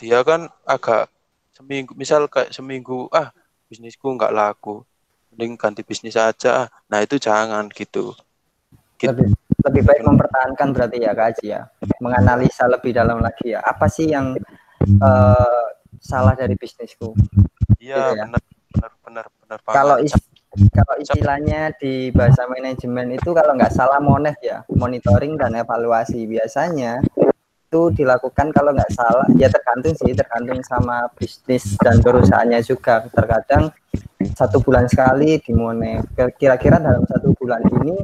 [0.00, 1.12] dia kan agak
[1.52, 3.28] seminggu misal kayak seminggu ah
[3.68, 4.80] bisnisku nggak laku
[5.28, 6.66] mending ganti bisnis aja ah.
[6.88, 8.16] nah itu jangan gitu
[9.00, 9.08] Gitu.
[9.16, 9.32] lebih
[9.64, 11.64] lebih baik mempertahankan berarti ya Kak Aji ya
[12.04, 14.36] menganalisa lebih dalam lagi ya apa sih yang
[14.80, 15.64] eh,
[16.00, 17.16] salah dari bisnisku
[17.80, 18.24] Iya Gitu ya.
[18.28, 19.96] benar benar benar kalau
[20.50, 26.26] kalau istilahnya di bahasa manajemen itu kalau nggak salah monet ya monitoring dan evaluasi.
[26.26, 27.02] Biasanya
[27.70, 33.06] itu dilakukan kalau nggak salah ya tergantung sih tergantung sama bisnis dan perusahaannya juga.
[33.10, 33.70] Terkadang
[34.34, 36.02] satu bulan sekali dimone
[36.36, 38.02] kira-kira dalam satu bulan ini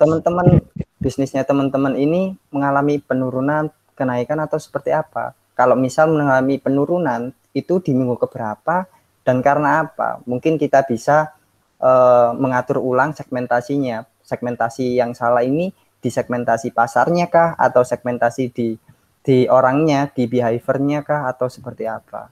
[0.00, 0.64] teman-teman
[0.96, 5.36] bisnisnya teman-teman ini mengalami penurunan kenaikan atau seperti apa?
[5.52, 8.88] Kalau misal mengalami penurunan itu di minggu keberapa
[9.22, 10.22] dan karena apa?
[10.26, 11.34] Mungkin kita bisa
[11.78, 14.06] eh, mengatur ulang segmentasinya.
[14.22, 17.54] Segmentasi yang salah ini di segmentasi pasarnya kah?
[17.58, 18.74] Atau segmentasi di
[19.22, 21.30] di orangnya di behaviornya kah?
[21.30, 22.30] Atau seperti apa?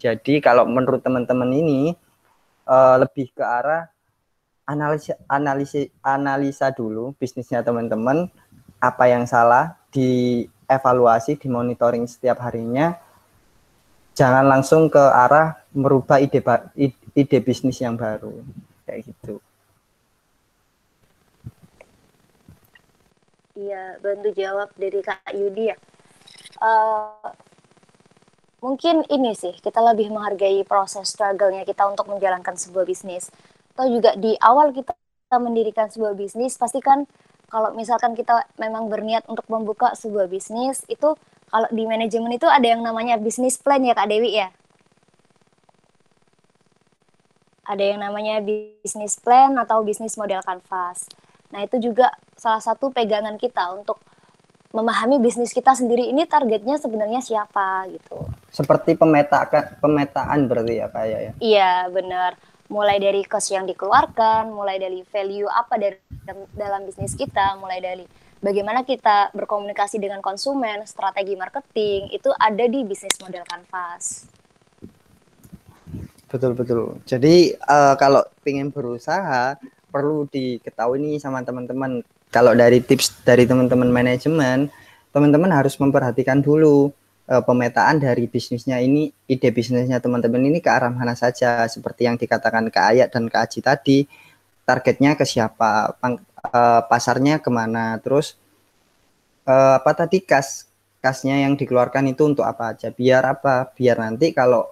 [0.00, 1.96] Jadi kalau menurut teman-teman ini
[2.68, 3.88] eh, lebih ke arah
[4.68, 8.28] analisa analisa analisa dulu bisnisnya teman-teman.
[8.80, 12.96] Apa yang salah dievaluasi dimonitoring setiap harinya
[14.14, 16.42] jangan langsung ke arah merubah ide
[17.14, 18.34] ide, bisnis yang baru
[18.86, 19.38] kayak gitu
[23.60, 25.76] Iya, bantu jawab dari Kak Yudi ya.
[26.64, 27.28] Eh,
[28.64, 33.28] mungkin ini sih, kita lebih menghargai proses struggle-nya kita untuk menjalankan sebuah bisnis.
[33.76, 34.96] Atau juga di awal kita
[35.36, 37.04] mendirikan sebuah bisnis, pasti kan
[37.52, 41.12] kalau misalkan kita memang berniat untuk membuka sebuah bisnis, itu
[41.50, 44.48] kalau di manajemen itu ada yang namanya bisnis plan ya Kak Dewi ya?
[47.66, 51.06] Ada yang namanya bisnis plan atau bisnis model canvas.
[51.50, 53.98] Nah, itu juga salah satu pegangan kita untuk
[54.70, 58.22] memahami bisnis kita sendiri ini targetnya sebenarnya siapa gitu.
[58.54, 62.38] seperti pemetaan pemetaan berarti ya kayak ya Iya, benar.
[62.70, 65.98] Mulai dari cost yang dikeluarkan, mulai dari value apa dari
[66.54, 68.06] dalam bisnis kita, mulai dari
[68.40, 74.26] bagaimana kita berkomunikasi dengan konsumen, strategi marketing, itu ada di bisnis model canvas.
[76.30, 76.82] betul betul.
[77.04, 79.58] Jadi eh, kalau pengen berusaha
[79.90, 82.00] perlu diketahui nih sama teman-teman.
[82.30, 84.70] Kalau dari tips dari teman-teman manajemen
[85.10, 86.94] teman-teman harus memperhatikan dulu
[87.26, 91.66] eh, pemetaan dari bisnisnya ini ide bisnisnya teman-teman ini ke arah mana saja.
[91.66, 93.98] Seperti yang dikatakan Kak Ayat dan Kak Aji tadi
[94.62, 95.98] targetnya ke siapa
[96.44, 98.36] eh, pasarnya ke mana terus
[99.48, 102.92] eh, apa tadi kas kasnya yang dikeluarkan itu untuk apa aja?
[102.92, 103.72] Biar apa?
[103.72, 104.68] Biar nanti kalau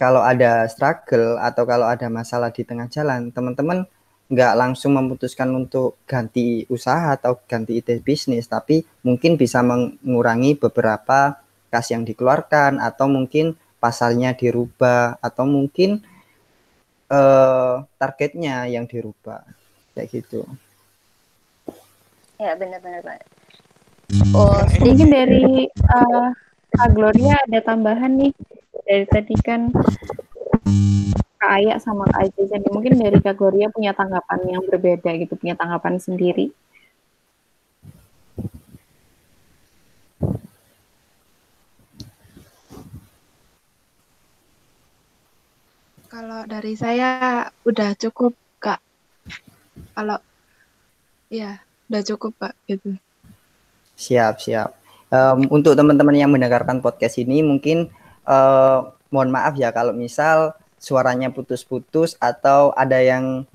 [0.00, 3.86] kalau ada struggle atau kalau ada masalah di tengah jalan teman-teman
[4.32, 11.38] nggak langsung memutuskan untuk ganti usaha atau ganti ide bisnis tapi mungkin bisa mengurangi beberapa
[11.68, 16.00] kas yang dikeluarkan atau mungkin pasarnya dirubah atau mungkin
[17.12, 19.44] eh, targetnya yang dirubah.
[19.94, 20.42] Kayak gitu
[22.42, 23.00] Ya, benar-benar.
[23.06, 23.20] Mbak.
[24.34, 26.28] Oh, Mungkin dari eh,
[26.74, 28.32] Kak Gloria ada tambahan nih
[28.84, 29.70] dari tadi kan
[31.38, 32.70] Kak Aya sama Kak Aja nih.
[32.70, 36.50] Mungkin dari Kak Gloria punya tanggapan yang berbeda gitu, punya tanggapan sendiri.
[46.10, 48.78] Kalau dari saya udah cukup, Kak.
[49.94, 50.18] Kalau
[51.34, 52.96] Iya, udah cukup Pak gitu.
[53.94, 54.74] Siap, siap.
[55.14, 57.92] Um, untuk teman-teman yang mendengarkan podcast ini mungkin
[58.26, 63.46] uh, mohon maaf ya kalau misal suaranya putus-putus atau ada yang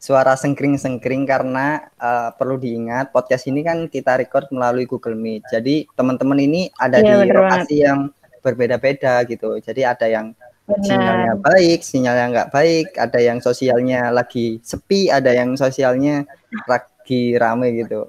[0.00, 5.48] suara sengkring-sengkring karena uh, perlu diingat podcast ini kan kita record melalui Google Meet.
[5.48, 7.86] Jadi teman-teman ini ada ya, di lokasi banget.
[7.88, 7.98] yang
[8.44, 9.56] berbeda-beda gitu.
[9.64, 10.36] Jadi ada yang
[10.68, 10.84] Benar.
[10.84, 16.28] sinyalnya baik, sinyalnya nggak baik, ada yang sosialnya lagi sepi, ada yang sosialnya
[17.04, 18.08] lagi rame gitu.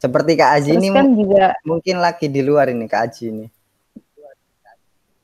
[0.00, 3.46] Seperti Kak Aji Terus ini kan juga mungkin lagi di luar ini Kak Aji ini.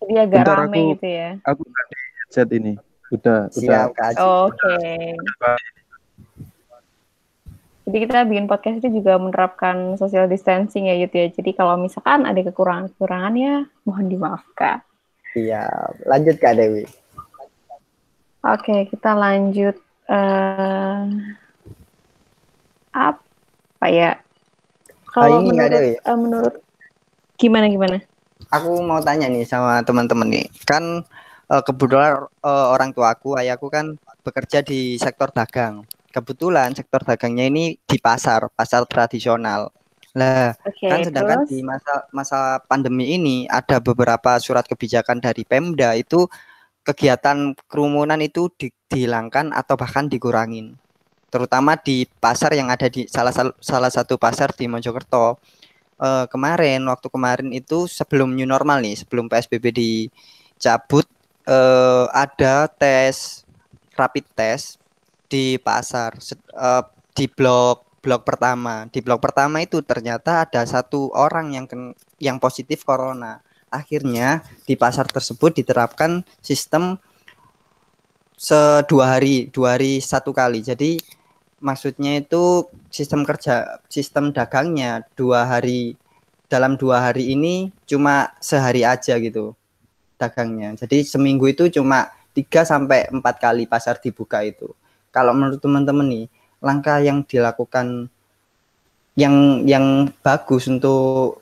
[0.05, 1.31] Jadi agak Bentar rame aku, gitu ya.
[1.49, 2.77] Aku headset ini.
[3.09, 4.09] Udah, Siap, udah.
[4.21, 4.53] Oke.
[4.53, 5.01] Okay.
[7.89, 11.33] Jadi kita bikin podcast itu juga menerapkan social distancing ya Yud ya.
[11.33, 14.85] Jadi kalau misalkan ada kekurangan-kekurangan ya mohon dimaafkan.
[15.33, 15.65] Iya,
[16.05, 16.85] lanjut Kak Dewi.
[18.43, 19.77] Oke, kita lanjut
[20.13, 21.09] uh,
[22.93, 24.21] apa ya?
[25.13, 25.93] Kalau menurut Dewi.
[26.05, 26.55] Uh, menurut
[27.37, 27.97] gimana gimana?
[28.53, 30.47] Aku mau tanya nih sama teman-teman nih.
[30.65, 31.05] Kan
[31.53, 37.49] uh, kebetulan uh, orang tua aku, ayahku kan bekerja di sektor dagang kebetulan sektor dagangnya
[37.49, 39.73] ini di pasar, pasar tradisional.
[40.13, 41.51] Lah, okay, kan sedangkan terus?
[41.57, 46.29] di masa masa pandemi ini ada beberapa surat kebijakan dari Pemda itu
[46.85, 50.77] kegiatan kerumunan itu di, dihilangkan atau bahkan dikurangin.
[51.33, 55.41] Terutama di pasar yang ada di salah salah satu pasar di Mojokerto.
[55.97, 61.09] Eh, kemarin waktu kemarin itu sebelum new normal nih, sebelum PSBB dicabut
[61.49, 63.49] eh, ada tes
[63.97, 64.83] rapid test
[65.33, 66.21] di pasar
[66.53, 66.85] uh,
[67.17, 68.85] di blok blok pertama.
[68.93, 71.65] Di blok pertama itu ternyata ada satu orang yang
[72.21, 73.41] yang positif corona.
[73.73, 77.01] Akhirnya di pasar tersebut diterapkan sistem
[78.37, 80.61] sedua hari dua hari satu kali.
[80.61, 81.01] Jadi
[81.63, 85.95] maksudnya itu sistem kerja sistem dagangnya dua hari
[86.51, 89.57] dalam dua hari ini cuma sehari aja gitu
[90.21, 90.77] dagangnya.
[90.77, 94.69] Jadi seminggu itu cuma tiga sampai empat kali pasar dibuka itu.
[95.09, 96.27] Kalau menurut teman-teman nih
[96.61, 98.13] langkah yang dilakukan
[99.17, 101.41] yang yang bagus untuk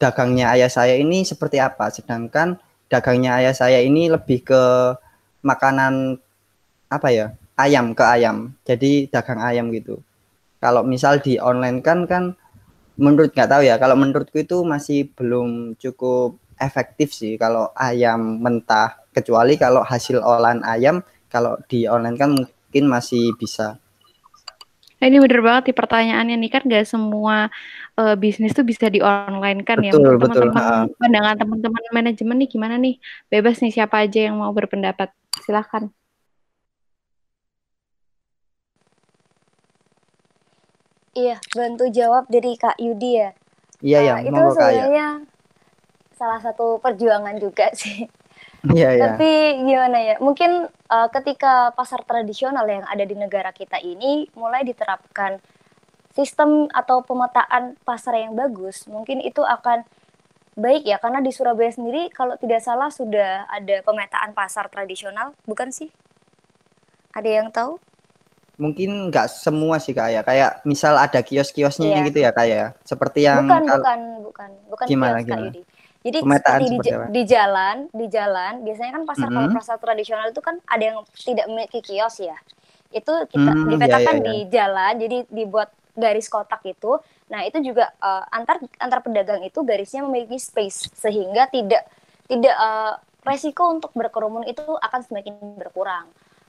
[0.00, 1.92] dagangnya ayah saya ini seperti apa?
[1.92, 2.56] Sedangkan
[2.88, 4.62] dagangnya ayah saya ini lebih ke
[5.44, 6.16] makanan
[6.90, 7.26] apa ya
[7.66, 10.00] ayam ke ayam jadi dagang ayam gitu
[10.60, 12.36] kalau misal di online kan kan
[13.00, 19.00] menurut nggak tahu ya kalau menurutku itu masih belum cukup efektif sih kalau ayam mentah
[19.16, 21.00] kecuali kalau hasil olahan ayam
[21.32, 23.80] kalau di online kan mungkin masih bisa.
[25.00, 27.48] Nah, ini bener banget di pertanyaannya nih kan gak semua
[27.96, 29.96] uh, bisnis tuh bisa di online kan ya.
[29.96, 30.20] betul, ya.
[30.20, 33.00] Teman-teman pandangan teman-teman manajemen nih gimana nih?
[33.32, 35.08] Bebas nih siapa aja yang mau berpendapat.
[35.40, 35.88] Silahkan.
[41.20, 43.30] Iya, bantu jawab dari Kak Yudi ya.
[43.84, 44.14] Iya, uh, ya.
[44.24, 45.08] Itu sebenarnya
[46.16, 48.08] salah satu perjuangan juga sih.
[48.72, 49.02] Iya, iya.
[49.04, 50.14] Tapi gimana ya?
[50.20, 55.40] Mungkin uh, ketika pasar tradisional yang ada di negara kita ini mulai diterapkan
[56.12, 59.84] sistem atau pemetaan pasar yang bagus, mungkin itu akan
[60.60, 65.72] baik ya karena di Surabaya sendiri kalau tidak salah sudah ada pemetaan pasar tradisional, bukan
[65.72, 65.88] sih?
[67.16, 67.80] Ada yang tahu?
[68.60, 72.04] Mungkin nggak semua sih kak ya, kayak misal ada kios-kiosnya yeah.
[72.04, 75.48] gitu ya kak ya, seperti yang bukan bukan bukan bukan gimana, kios gimana?
[75.48, 75.62] Yudi
[76.00, 79.36] jadi Pemetaan seperti di, di jalan, di jalan biasanya kan pasar mm -hmm.
[79.36, 82.36] kalau pasar tradisional itu kan ada yang tidak memiliki kios ya.
[82.88, 84.32] Itu kita mm, dipetakan iya, iya, iya.
[84.32, 86.96] di jalan, jadi dibuat garis kotak itu.
[87.28, 91.84] Nah, itu juga uh, antar antar pedagang itu garisnya memiliki space sehingga tidak
[92.24, 96.08] tidak uh, resiko untuk berkerumun itu akan semakin berkurang.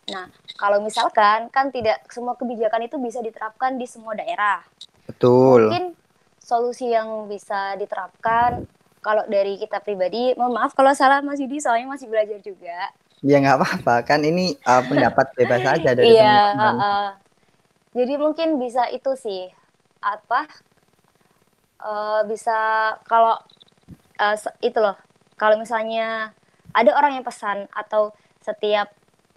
[0.10, 0.26] Nah,
[0.58, 4.66] kalau misalkan kan tidak semua kebijakan itu bisa diterapkan di semua daerah.
[5.06, 5.70] Betul.
[5.70, 5.94] Mungkin
[6.42, 8.66] solusi yang bisa diterapkan
[9.02, 12.94] kalau dari kita pribadi, mohon maaf kalau salah Mas Yudi, soalnya masih belajar juga.
[13.22, 17.08] Ya nggak apa-apa, kan ini uh, pendapat bebas aja dari Iya, uh, uh,
[17.94, 19.50] jadi mungkin bisa itu sih,
[20.02, 20.50] apa,
[21.82, 22.58] uh, bisa
[23.06, 23.38] kalau
[24.22, 24.98] uh, itu loh,
[25.38, 26.34] kalau misalnya
[26.74, 28.90] ada orang yang pesan atau setiap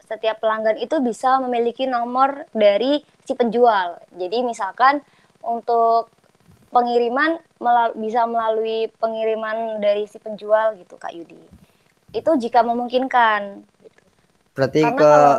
[0.04, 4.00] setiap pelanggan itu bisa memiliki nomor dari si penjual.
[4.12, 5.00] Jadi misalkan
[5.40, 6.12] untuk
[6.74, 11.38] pengiriman melal bisa melalui pengiriman dari si penjual gitu Kak Yudi.
[12.10, 13.64] Itu jika memungkinkan.
[13.80, 14.00] Gitu.
[14.52, 15.34] Berarti Karena ke kalau,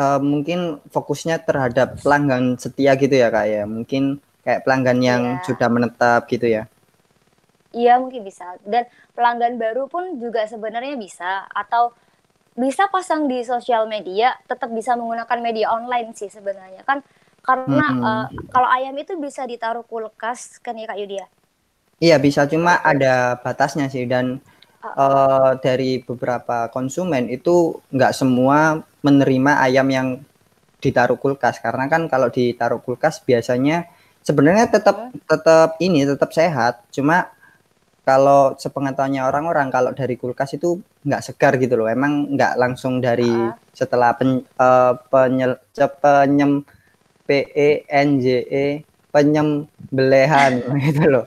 [0.00, 3.62] uh, mungkin fokusnya terhadap pelanggan setia gitu ya Kak ya.
[3.68, 5.44] Mungkin kayak pelanggan yang iya.
[5.46, 6.64] sudah menetap gitu ya.
[7.72, 8.56] Iya mungkin bisa.
[8.64, 8.84] Dan
[9.16, 11.92] pelanggan baru pun juga sebenarnya bisa atau
[12.52, 16.84] bisa pasang di sosial media, tetap bisa menggunakan media online sih sebenarnya.
[16.84, 17.00] Kan
[17.42, 18.06] Karena Mm-mm.
[18.06, 21.26] eh, kalau ayam itu bisa ditaruh kulkas kan ya Kak Yudia?
[21.98, 22.46] Iya bisa.
[22.46, 24.06] Cuma ada batasnya sih.
[24.06, 24.38] Dan
[24.84, 30.08] eh, dari beberapa konsumen itu nggak semua menerima ayam yang
[30.78, 31.58] ditaruh kulkas.
[31.58, 33.90] Karena kan kalau ditaruh kulkas biasanya
[34.22, 36.86] sebenarnya tetap tetap ini tetap sehat.
[36.94, 37.26] Cuma
[38.02, 43.30] kalau sepengetahuannya orang-orang kalau dari kulkas itu nggak segar gitu loh emang nggak langsung dari
[43.30, 43.54] Ah.
[43.70, 46.66] setelah pen, eh, penyel, ce- penyem
[47.22, 48.66] P E N J E
[49.14, 50.52] penyembelihan
[50.86, 51.26] gitu loh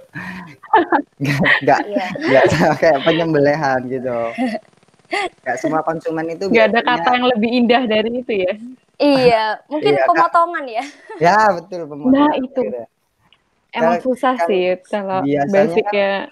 [1.15, 2.07] nggak nggak Iya.
[2.27, 4.17] nggak sama kayak penyembelihan gitu
[5.47, 8.53] nggak semua konsumen itu Nggak ada kata yang lebih indah dari itu ya.
[8.95, 10.83] Iya, mungkin Iya, pemotongan ya.
[11.21, 12.61] ya betul pemotongan Nah, itu.
[12.63, 12.83] gitu.
[13.75, 15.19] Emang susah kalau sih kalau
[15.51, 16.31] basicnya.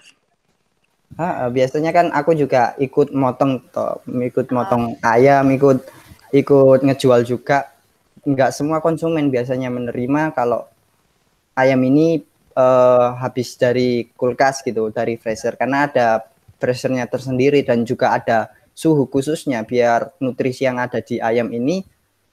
[1.14, 4.54] Ha, biasanya kan aku juga ikut motong toh, ikut Ah.
[4.54, 5.78] motong ayam, ikut
[6.34, 7.70] ikut ngejual juga.
[8.26, 10.66] Nggak semua konsumen biasanya menerima kalau
[11.54, 12.22] ayam ini
[12.54, 16.22] eh, habis dari kulkas gitu, dari freezer karena ada
[16.62, 21.82] freezernya tersendiri dan juga ada suhu khususnya biar nutrisi yang ada di ayam ini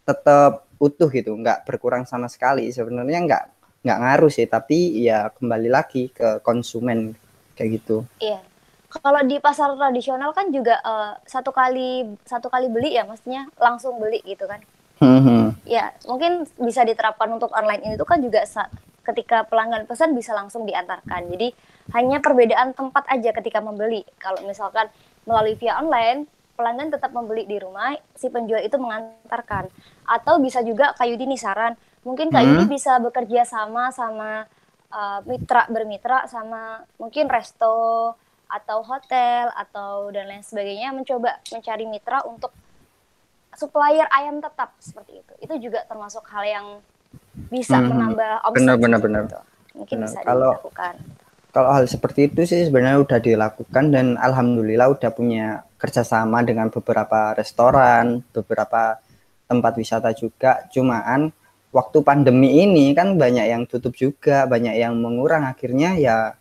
[0.05, 2.69] tetap utuh gitu, nggak berkurang sama sekali.
[2.69, 3.43] Sebenarnya nggak
[3.82, 7.17] nggak ngaruh sih, tapi ya kembali lagi ke konsumen
[7.57, 8.05] kayak gitu.
[8.21, 8.50] Iya.
[8.91, 13.97] Kalau di pasar tradisional kan juga eh, satu kali satu kali beli ya, maksudnya langsung
[13.97, 14.59] beli gitu kan.
[15.01, 15.57] Hmm.
[15.65, 18.45] Ya, mungkin bisa diterapkan untuk online ini tuh kan juga
[19.01, 21.25] ketika pelanggan pesan bisa langsung diantarkan.
[21.31, 21.55] Jadi
[21.97, 24.05] hanya perbedaan tempat aja ketika membeli.
[24.21, 24.93] Kalau misalkan
[25.25, 29.73] melalui via online, pelanggan tetap membeli di rumah, si penjual itu mengantarkan.
[30.05, 31.73] Atau bisa juga Kak Yudi nih saran,
[32.05, 32.69] mungkin Kak Hmm.
[32.69, 34.45] Bisa bekerja sama sama
[34.93, 38.13] uh, mitra bermitra sama mungkin resto
[38.51, 42.51] atau hotel atau dan lain sebagainya mencoba mencari mitra untuk
[43.55, 45.33] supplier ayam tetap seperti itu.
[45.39, 46.67] Itu juga termasuk hal yang
[47.47, 47.87] bisa Mhm.
[47.87, 48.57] menambah omset.
[48.59, 49.23] Benar, benar, seperti benar.
[49.71, 50.07] Mungkin Benar.
[50.11, 50.95] bisa Kalau- dilakukan.
[51.51, 57.35] Kalau hal seperti itu sih sebenarnya udah dilakukan dan alhamdulillah udah punya kerjasama dengan beberapa
[57.35, 59.03] restoran, beberapa
[59.51, 60.63] tempat wisata juga.
[60.71, 61.35] Cumaan
[61.75, 66.39] waktu pandemi ini kan banyak yang tutup juga, banyak yang mengurang akhirnya ya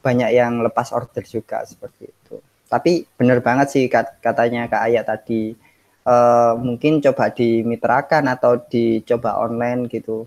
[0.00, 2.36] banyak yang lepas order juga seperti itu.
[2.68, 5.56] Tapi benar banget sih kat- katanya Kak Ayat tadi
[6.08, 10.24] eh, mungkin coba dimitrakan atau dicoba online gitu.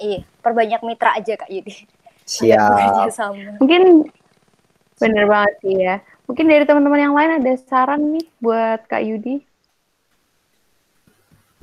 [0.00, 1.86] Iya, perbanyak mitra aja Kak Yudi.
[2.26, 3.14] Siap.
[3.62, 3.82] Mungkin
[4.98, 5.96] bener banget sih ya.
[6.24, 9.44] Mungkin dari teman-teman yang lain ada saran nih buat Kak Yudi?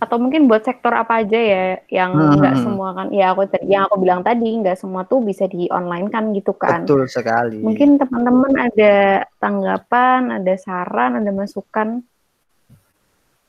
[0.02, 2.41] Atau mungkin buat sektor apa aja ya yang Hmm.
[2.41, 3.08] nggak semua kan?
[3.14, 6.89] Ya aku yang aku bilang tadi nggak semua tuh bisa di online kan gitu kan?
[6.89, 7.62] Betul sekali.
[7.62, 8.93] Mungkin teman-teman ada
[9.38, 12.02] tanggapan, ada saran, ada masukan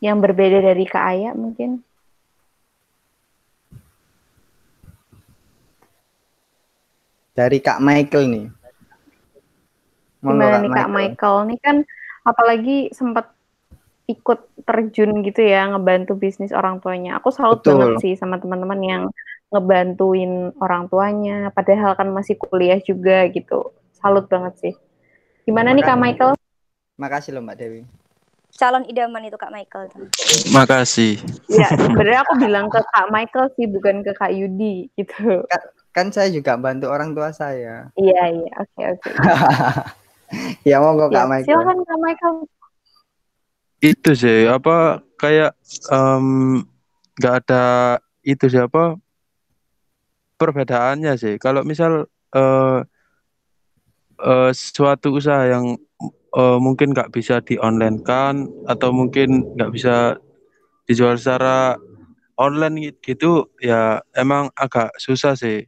[0.04, 1.80] yang berbeda dari Kak Aya mungkin?
[7.32, 8.46] dari Kak Michael nih.
[10.22, 11.36] Gimana nih Kak Michael?
[11.48, 11.76] Nih kan
[12.22, 13.31] apalagi sempat
[14.10, 17.18] ikut terjun gitu ya ngebantu bisnis orang tuanya.
[17.22, 17.78] Aku salut Betul.
[17.78, 19.02] banget sih sama teman-teman yang
[19.52, 23.70] ngebantuin orang tuanya padahal kan masih kuliah juga gitu.
[23.94, 24.74] Salut banget sih.
[25.44, 26.32] Gimana nih Kak Michael?
[26.98, 27.82] Makasih loh Mbak Dewi.
[28.52, 29.88] Calon idaman itu Kak Michael.
[29.88, 30.06] tuh.
[30.52, 31.16] Makasih.
[31.48, 35.46] Ya, sebenarnya aku bilang ke Kak Michael sih bukan ke Kak Yudi gitu.
[35.92, 37.88] Kan saya juga bantu orang tua saya.
[37.96, 38.52] Iya, iya.
[38.60, 39.08] Oke, oke.
[40.68, 41.48] ya monggo Ya, Kak Michael.
[41.48, 42.34] silakan Kak Michael.
[43.82, 45.58] Itu sih apa kayak
[47.18, 47.64] nggak ada
[48.22, 48.96] itu sih apa
[50.38, 51.34] perbedaannya sih.
[51.42, 52.78] Kalau misal eh
[54.22, 55.76] eh, suatu usaha yang
[56.36, 60.16] eh, mungkin nggak bisa di online kan atau mungkin nggak bisa
[60.88, 61.78] dijual secara
[62.38, 65.66] online gitu ya emang agak susah sih.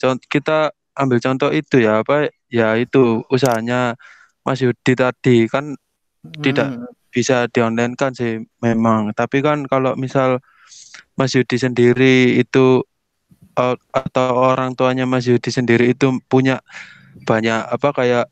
[0.00, 0.58] Contoh kita
[0.98, 3.94] ambil contoh itu ya apa ya itu usahanya
[4.46, 5.74] Mas Yudi tadi kan
[6.42, 9.12] tidak Hmm, bisa di online kan sih memang.
[9.16, 10.40] Tapi kan kalau misal
[11.18, 12.84] Mas Yudi sendiri itu
[13.58, 16.60] eh, atau orang tuanya Mas Yudi sendiri itu punya
[17.26, 18.26] banyak apa kayak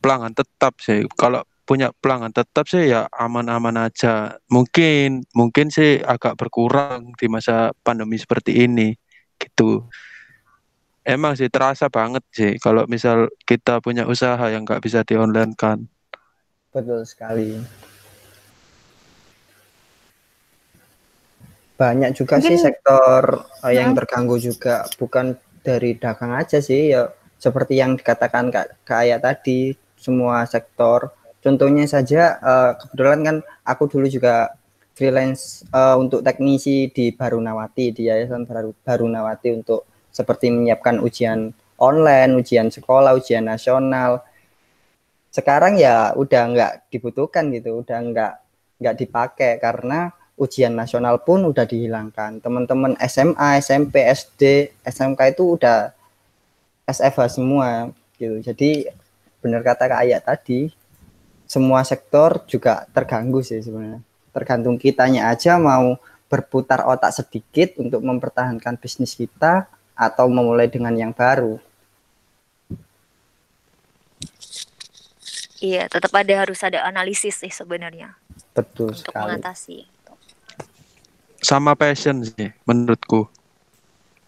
[0.00, 1.04] pelanggan tetap sih.
[1.18, 4.40] Kalau punya pelanggan tetap sih ya aman-aman aja.
[4.50, 8.94] Mungkin mungkin sih agak berkurang di masa pandemi seperti ini
[9.38, 9.86] gitu.
[11.04, 15.56] Emang sih terasa banget sih kalau misal kita punya usaha yang nggak bisa di online
[15.56, 15.88] kan
[16.70, 17.58] betul sekali.
[21.80, 23.22] Banyak juga sih Mungkin- sektor
[23.64, 25.32] eh, yang terganggu juga bukan
[25.64, 27.08] dari dagang aja sih ya
[27.40, 31.16] seperti yang dikatakan Kak, Aya tadi semua sektor.
[31.40, 34.52] Contohnya saja eh, kebetulan kan aku dulu juga
[35.00, 42.36] freelance uh, untuk teknisi di Barunawati di Yayasan Baru Barunawati untuk seperti menyiapkan ujian online,
[42.36, 44.20] ujian sekolah, ujian nasional.
[45.32, 48.32] Sekarang ya udah nggak dibutuhkan gitu, udah nggak
[48.76, 52.40] nggak dipakai karena ujian nasional pun udah dihilangkan.
[52.40, 55.92] Teman-teman SMA, SMP, SD, SMK itu udah
[56.88, 58.40] SFH semua gitu.
[58.40, 58.88] Jadi
[59.44, 60.72] benar kata Kak Ayat tadi,
[61.44, 65.98] semua sektor juga terganggu sih sebenarnya tergantung kitanya aja mau
[66.30, 69.66] berputar otak sedikit untuk mempertahankan bisnis kita
[69.98, 71.58] atau memulai dengan yang baru.
[75.60, 78.16] Iya, tetap ada harus ada analisis sih sebenarnya.
[78.54, 79.36] Betul untuk sekali.
[79.36, 79.78] mengatasi.
[81.40, 83.28] Sama passion sih menurutku.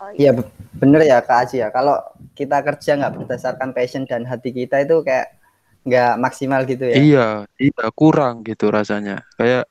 [0.02, 0.50] Oh, Iya be-
[0.80, 1.68] bener ya Kak Aji ya.
[1.70, 2.00] Kalau
[2.34, 5.38] kita kerja nggak berdasarkan passion dan hati kita itu kayak
[5.86, 6.96] nggak maksimal gitu ya.
[6.98, 7.28] Iya,
[7.60, 9.22] iya kurang gitu rasanya.
[9.38, 9.68] Kayak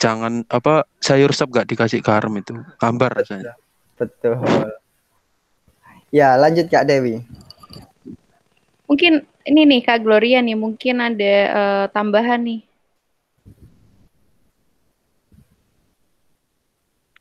[0.00, 3.52] jangan apa sayur sop gak dikasih garam itu hambar rasanya.
[4.00, 4.40] Betul.
[6.10, 7.22] Ya lanjut Kak Dewi.
[8.90, 12.69] Mungkin ini nih Kak Gloria nih, mungkin ada eh, tambahan nih.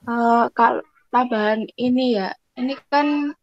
[0.08, 0.82] Eh, kalau
[1.12, 2.30] tambahan ini ya,
[2.60, 3.34] ini kan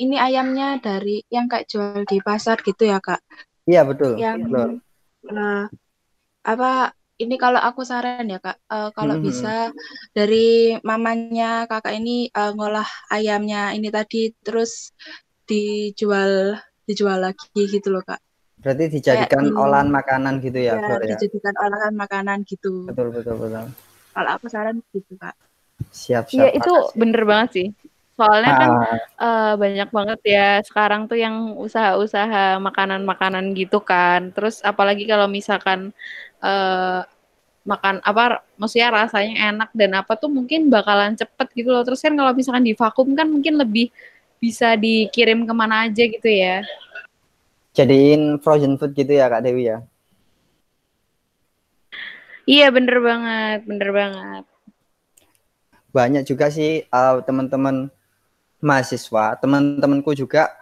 [0.00, 3.20] ini ayamnya dari yang kayak jual di pasar gitu ya kak.
[3.68, 4.12] Iya betul.
[4.20, 4.68] Yang betul.
[5.30, 5.64] eh,
[6.52, 6.70] apa
[7.20, 9.24] ini kalau aku saran ya kak, eh, kalau Mhm.
[9.26, 9.70] bisa
[10.16, 14.92] dari mamanya kakak ini eh, ngolah ayamnya ini tadi terus
[15.48, 16.56] dijual
[16.88, 18.20] dijual lagi gitu loh kak.
[18.62, 21.16] Berarti dijadikan di- olahan makanan gitu ya, Ya, Flor ya.
[21.16, 22.72] dijadikan olahan makanan gitu.
[22.88, 23.66] Betul betul betul.
[24.14, 25.34] Kalau aku saran gitu kak.
[25.88, 26.36] Siap siap.
[26.36, 26.96] Iya itu makasih.
[27.00, 27.68] bener banget sih.
[28.20, 28.70] Soalnya kan
[29.16, 34.28] eh, banyak banget ya sekarang tuh yang usaha-usaha makanan-makanan gitu kan.
[34.36, 35.96] Terus apalagi kalau misalkan
[36.44, 37.00] eh,
[37.64, 41.84] makan apa, maksudnya rasanya enak dan apa tuh mungkin bakalan cepet gitu loh.
[41.84, 43.88] Terus kan kalau misalkan di vakum kan mungkin lebih
[44.40, 46.64] bisa dikirim ke mana aja gitu ya.
[47.70, 49.78] jadiin frozen food gitu ya Kak Dewi ya.
[52.50, 54.44] Iya bener banget, bener banget.
[55.90, 57.90] Banyak juga sih uh, teman-teman
[58.62, 60.54] mahasiswa, teman-temanku juga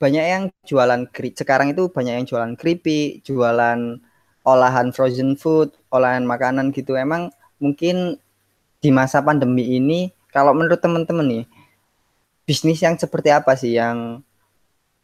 [0.00, 4.00] banyak yang jualan sekarang itu banyak yang jualan keripik, jualan
[4.44, 6.96] olahan frozen food, olahan makanan gitu.
[6.96, 7.28] Emang
[7.60, 8.16] mungkin
[8.80, 11.44] di masa pandemi ini kalau menurut teman-teman nih
[12.48, 14.24] bisnis yang seperti apa sih yang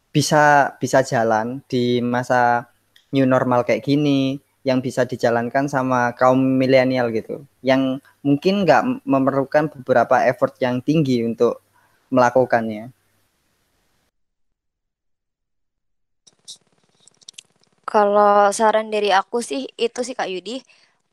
[0.09, 2.73] bisa bisa jalan di masa
[3.13, 9.71] new normal kayak gini yang bisa dijalankan sama kaum milenial gitu yang mungkin nggak memerlukan
[9.71, 11.63] beberapa effort yang tinggi untuk
[12.11, 12.91] melakukannya.
[17.87, 20.59] Kalau saran dari aku sih itu sih Kak Yudi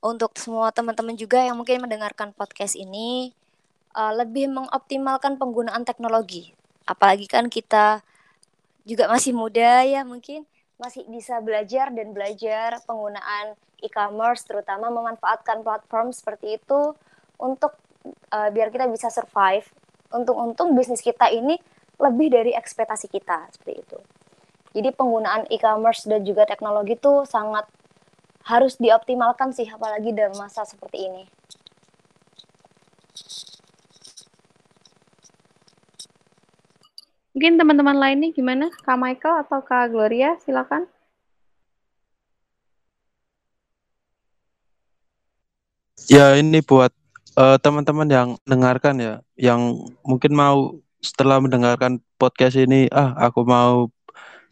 [0.02, 3.30] untuk semua teman-teman juga yang mungkin mendengarkan podcast ini
[3.94, 6.50] uh, lebih mengoptimalkan penggunaan teknologi.
[6.82, 8.02] Apalagi kan kita
[8.82, 10.42] juga masih muda ya mungkin
[10.79, 16.97] masih bisa belajar dan belajar penggunaan e-commerce terutama memanfaatkan platform seperti itu
[17.39, 17.77] untuk
[18.33, 19.68] uh, biar kita bisa survive.
[20.14, 21.59] Untung-untung bisnis kita ini
[21.99, 23.99] lebih dari ekspektasi kita seperti itu.
[24.75, 27.66] Jadi penggunaan e-commerce dan juga teknologi itu sangat
[28.45, 31.25] harus dioptimalkan sih apalagi dalam masa seperti ini.
[37.35, 38.70] Mungkin teman-teman lainnya gimana?
[38.70, 40.87] Kak Michael atau Kak Gloria, silakan.
[46.07, 46.95] Ya ini buat
[47.35, 53.91] eh, teman-teman yang dengarkan ya, yang mungkin mau setelah mendengarkan podcast ini, ah aku mau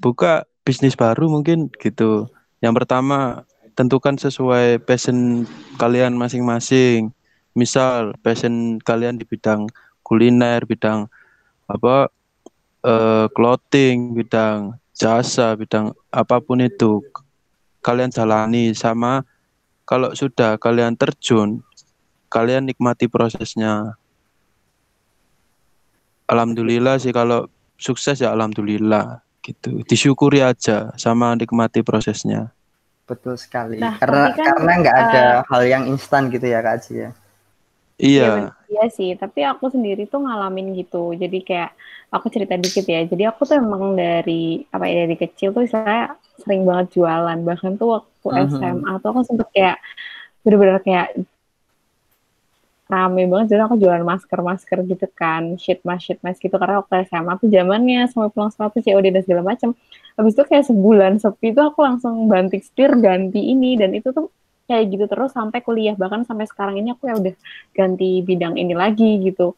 [0.03, 2.26] buka bisnis baru mungkin gitu.
[2.59, 3.47] Yang pertama
[3.78, 5.47] tentukan sesuai passion
[5.78, 7.14] kalian masing-masing.
[7.55, 9.70] Misal passion kalian di bidang
[10.03, 11.07] kuliner, bidang
[11.70, 12.11] apa
[12.83, 17.03] eh, clothing, bidang jasa, bidang apa pun itu
[17.83, 19.26] kalian jalani sama
[19.83, 21.61] kalau sudah kalian terjun,
[22.30, 23.99] kalian nikmati prosesnya.
[26.30, 29.83] Alhamdulillah sih kalau sukses ya alhamdulillah gitu.
[29.85, 32.55] Disyukuri aja sama nikmati prosesnya.
[33.05, 33.83] Betul sekali.
[33.83, 37.11] Nah, karena kan, karena nggak ada eh, hal yang instan gitu ya Kak Aji ya.
[38.07, 40.96] Iya, ben- iya sih, tapi aku sendiri tuh ngalamin gitu.
[41.22, 41.70] Jadi kayak
[42.14, 43.00] aku cerita dikit ya.
[43.11, 45.96] Jadi aku tuh emang dari apa ya dari kecil tuh saya
[46.42, 47.38] sering banget jualan.
[47.48, 48.48] Bahkan tuh waktu Mhm.
[48.50, 49.76] SMA tuh aku sempet kayak
[50.42, 51.07] bener-bener kayak
[52.92, 57.09] rame banget jadi aku jualan masker-masker gitu kan sheet mask sheet mask gitu karena waktu
[57.09, 59.70] SMA tuh zamannya sampai pulang sekolah tuh COD dan segala macam
[60.18, 64.28] habis itu kayak sebulan sepi itu aku langsung banting setir ganti ini dan itu tuh
[64.73, 65.93] kayak gitu terus sampai kuliah.
[65.93, 67.35] Bahkan sampai sekarang ini aku ya udah
[67.77, 69.53] ganti bidang ini lagi gitu.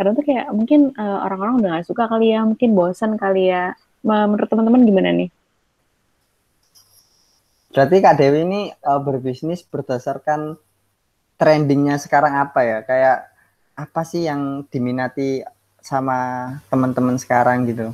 [0.00, 3.76] Kadang tuh kayak mungkin uh, orang-orang udah gak suka kali ya mungkin bosan kali ya.
[4.04, 5.28] Menurut teman-teman gimana nih?
[7.72, 10.56] Berarti kak Dewi ini uh, berbisnis berdasarkan
[11.36, 12.78] trendingnya sekarang apa ya?
[12.84, 13.28] Kayak
[13.74, 15.42] apa sih yang diminati
[15.84, 17.92] sama teman-teman sekarang gitu?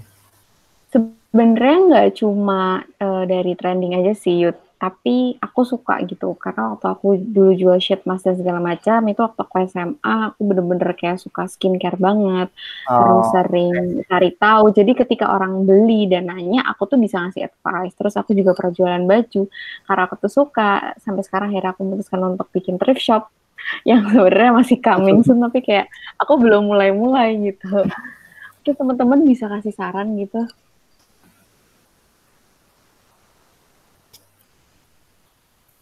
[0.95, 6.89] Sebenarnya nggak cuma uh, dari trending aja sih Yud tapi aku suka gitu karena waktu
[6.89, 11.21] aku dulu jual sheet mask dan segala macam itu waktu aku SMA aku bener-bener kayak
[11.21, 12.49] suka skincare banget.
[12.89, 12.97] Oh.
[12.97, 13.75] terus sering
[14.09, 14.65] cari tahu.
[14.73, 17.93] Jadi ketika orang beli dan nanya aku tuh bisa ngasih advice.
[17.93, 19.43] Terus aku juga pernah jualan baju
[19.85, 20.97] karena aku tuh suka.
[20.97, 23.29] Sampai sekarang akhirnya aku memutuskan untuk bikin thrift shop
[23.89, 27.85] yang sebenarnya masih coming soon tapi kayak aku belum mulai-mulai gitu.
[28.65, 30.49] Oke teman-teman bisa kasih saran gitu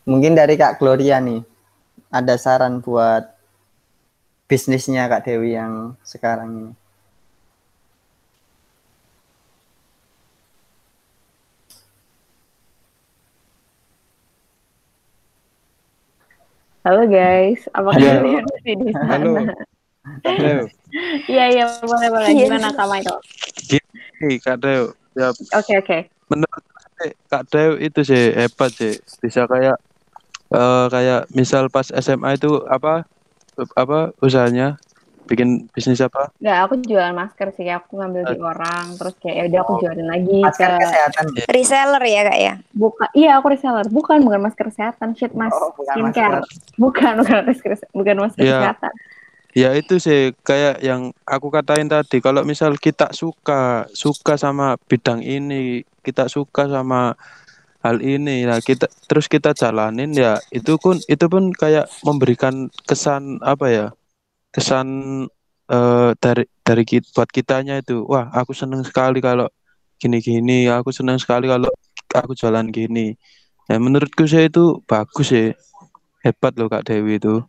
[0.09, 1.44] Mungkin dari Kak Gloria nih,
[2.09, 3.28] ada saran buat
[4.48, 6.72] bisnisnya Kak Dewi yang sekarang ini.
[16.88, 19.12] Halo guys, apa kabar di sana?
[19.12, 19.32] Halo.
[20.24, 20.64] Halo.
[21.28, 22.28] Iya iya boleh boleh.
[22.32, 22.48] Iya.
[22.48, 23.20] Gimana Kak Michael?
[23.61, 24.96] Gini Kak Dew.
[25.12, 25.36] Ya.
[25.36, 25.84] Oke okay, oke.
[25.84, 26.00] Okay.
[26.32, 26.64] Menurut
[27.28, 28.96] Kak Dew itu sih hebat sih.
[29.20, 29.76] Bisa kayak
[30.53, 33.05] uh, kayak misal pas SMA itu apa
[33.74, 34.78] apa usahanya
[35.28, 36.32] bikin bisnis apa?
[36.40, 37.68] Enggak, aku jualan masker sih.
[37.68, 39.78] Aku ngambil di orang, terus kayak ya udah aku oh.
[39.84, 41.24] jualin lagi masker ke kesehatan.
[41.36, 41.44] Ya?
[41.53, 42.55] Reseller ya kak ya?
[42.72, 43.86] Bukan, iya aku reseller.
[43.92, 46.40] Bukan, bukan masker kesehatan, shit mas oh, bukan skincare.
[46.40, 46.57] Masker.
[46.80, 48.57] Bukan, bukan masker, bukan masker ya.
[48.57, 48.92] kesehatan.
[49.57, 52.24] Ya itu sih kayak yang aku katain tadi.
[52.24, 57.18] Kalau misal kita suka suka sama bidang ini, kita suka sama
[57.78, 63.38] hal ini nah kita terus kita jalanin ya itu pun itu pun kayak memberikan kesan
[63.44, 63.86] apa ya
[64.50, 64.88] kesan
[65.70, 69.46] uh, dari dari kita, buat kitanya itu wah aku seneng sekali kalau
[70.02, 71.70] gini-gini aku seneng sekali kalau
[72.10, 73.14] aku jalan gini
[73.70, 75.54] ya menurutku saya itu bagus ya
[76.26, 77.46] hebat loh kak Dewi itu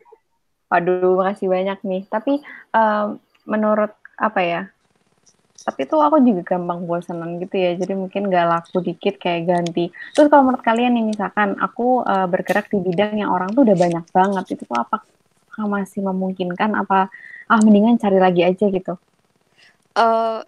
[0.69, 2.03] Waduh, makasih banyak nih.
[2.05, 2.45] Tapi
[2.77, 3.17] um,
[3.49, 3.89] menurut
[4.21, 4.61] apa ya?
[5.69, 7.77] Tapi tuh aku juga gampang bosanan gitu ya.
[7.77, 9.93] Jadi mungkin gak laku dikit kayak ganti.
[10.17, 13.77] Terus kalau menurut kalian nih misalkan aku uh, bergerak di bidang yang orang tuh udah
[13.77, 15.05] banyak banget itu tuh apa
[15.61, 16.73] masih memungkinkan?
[16.73, 17.13] Apa
[17.45, 18.97] ah mendingan cari lagi aja gitu?
[19.93, 20.41] Uh,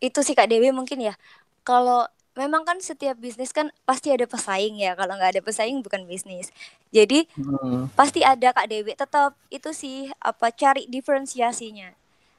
[0.00, 1.12] itu sih kak Dewi mungkin ya.
[1.60, 4.96] Kalau memang kan setiap bisnis kan pasti ada pesaing ya.
[4.96, 6.48] Kalau nggak ada pesaing bukan bisnis.
[6.96, 7.92] Jadi hmm.
[7.92, 8.96] pasti ada kak Dewi.
[8.96, 11.92] Tetap itu sih apa cari diferensiasinya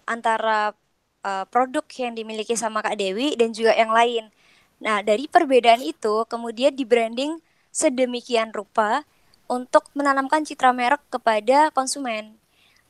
[0.10, 0.74] antara
[1.24, 4.30] uh, produk yang dimiliki sama Kak Dewi dan juga yang lain.
[4.78, 7.42] Nah, dari perbedaan itu kemudian di branding
[7.74, 9.06] sedemikian rupa
[9.48, 12.36] untuk menanamkan citra merek kepada konsumen.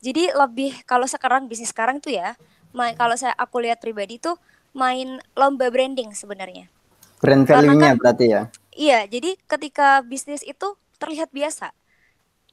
[0.04, 2.36] Jadi lebih kalau sekarang bisnis sekarang tuh ya,
[2.74, 4.36] main, kalau saya aku lihat pribadi tuh
[4.76, 6.70] main lomba branding sebenarnya.
[7.18, 8.42] Brand value-nya kan, berarti ya.
[8.78, 11.74] Iya, jadi ketika bisnis itu terlihat biasa.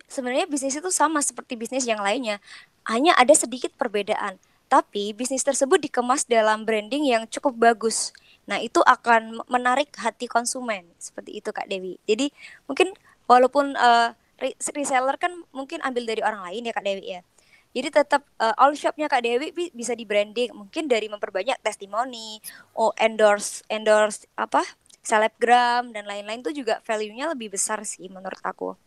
[0.09, 2.41] Sebenarnya bisnis itu sama seperti bisnis yang lainnya,
[2.89, 8.11] hanya ada sedikit perbedaan tapi bisnis tersebut dikemas dalam branding yang cukup bagus.
[8.45, 10.85] Nah, itu akan menarik hati konsumen.
[11.01, 11.97] Seperti itu Kak Dewi.
[12.05, 12.29] Jadi,
[12.69, 12.93] mungkin
[13.25, 14.13] walaupun uh,
[14.75, 17.21] reseller kan mungkin ambil dari orang lain ya Kak Dewi ya.
[17.75, 22.39] Jadi tetap uh, all shopnya Kak Dewi bisa di branding mungkin dari memperbanyak testimoni,
[22.79, 24.63] oh endorse endorse apa
[25.03, 28.79] selebgram dan lain-lain itu juga value-nya lebih besar sih menurut aku.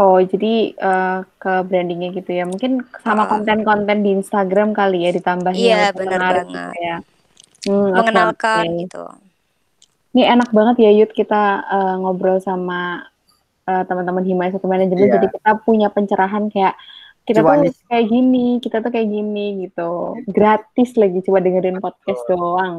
[0.00, 2.48] Oh, jadi uh, ke brandingnya gitu ya.
[2.48, 6.46] Mungkin sama konten-konten di Instagram kali ya ditambahnya Iya, benar banget.
[6.48, 6.96] Gitu ya.
[7.68, 8.80] Hmm, Mengenalkan okay.
[8.88, 9.04] gitu.
[10.12, 13.04] Ini enak banget ya Yud kita uh, ngobrol sama
[13.68, 15.16] uh, teman-teman Himaya satu manajemen yeah.
[15.20, 16.76] jadi kita punya pencerahan kayak
[17.22, 20.18] kita tuh kayak gini, kita tuh kayak gini gitu.
[20.26, 22.28] Gratis lagi coba dengerin podcast oh.
[22.34, 22.74] doang.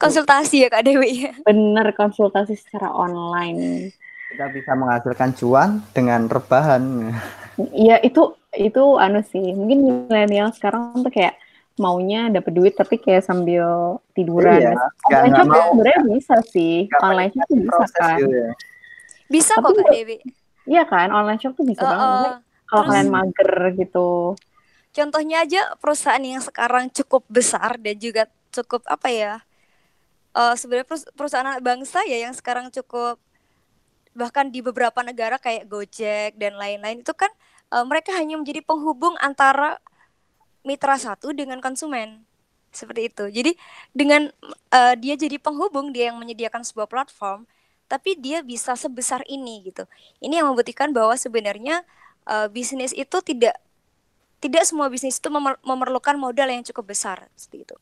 [0.00, 1.28] Konsultasi ya Kak Dewi.
[1.44, 3.92] Bener konsultasi secara online
[4.28, 7.12] kita bisa menghasilkan cuan dengan rebahan.
[7.72, 11.36] Iya itu itu anu sih mungkin milenial sekarang tuh kayak
[11.78, 14.74] maunya dapat duit tapi kayak sambil tiduran.
[15.08, 16.74] Iya, online shop sebenarnya bisa sih.
[16.90, 18.18] Gak online shop tuh bisa kan.
[18.18, 18.50] Gitu ya.
[19.28, 20.18] Bisa tapi, kok Kak Dewi.
[20.68, 22.32] Iya kan online shop tuh bisa uh, banget.
[22.36, 22.36] Uh,
[22.68, 24.08] kalau kalian mager gitu.
[24.92, 29.34] Contohnya aja perusahaan yang sekarang cukup besar dan juga cukup apa ya?
[30.36, 33.16] Uh, sebenarnya perusahaan bangsa ya yang sekarang cukup
[34.18, 37.30] bahkan di beberapa negara kayak Gojek dan lain-lain itu kan
[37.70, 39.78] uh, mereka hanya menjadi penghubung antara
[40.66, 42.26] mitra satu dengan konsumen
[42.74, 43.24] seperti itu.
[43.30, 43.52] Jadi
[43.94, 44.28] dengan
[44.74, 47.46] uh, dia jadi penghubung dia yang menyediakan sebuah platform,
[47.86, 49.86] tapi dia bisa sebesar ini gitu.
[50.18, 51.86] Ini yang membuktikan bahwa sebenarnya
[52.26, 53.56] uh, bisnis itu tidak
[54.38, 57.76] tidak semua bisnis itu memer memerlukan modal yang cukup besar seperti itu.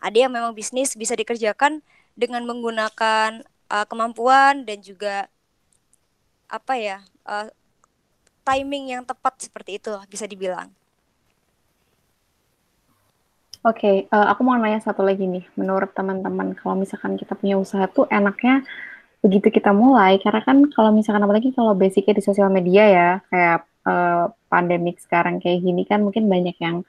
[0.00, 1.80] Ada yang memang bisnis bisa dikerjakan
[2.12, 3.40] dengan menggunakan
[3.72, 5.32] uh, kemampuan dan juga
[6.52, 7.48] apa ya uh,
[8.44, 10.68] timing yang tepat seperti itu bisa dibilang.
[13.62, 15.46] Oke, okay, uh, aku mau nanya satu lagi nih.
[15.54, 18.66] Menurut teman-teman, kalau misalkan kita punya usaha tuh enaknya
[19.22, 23.62] begitu kita mulai, karena kan kalau misalkan apalagi kalau basicnya di sosial media ya, kayak
[23.86, 26.82] uh, pandemik sekarang kayak gini kan mungkin banyak yang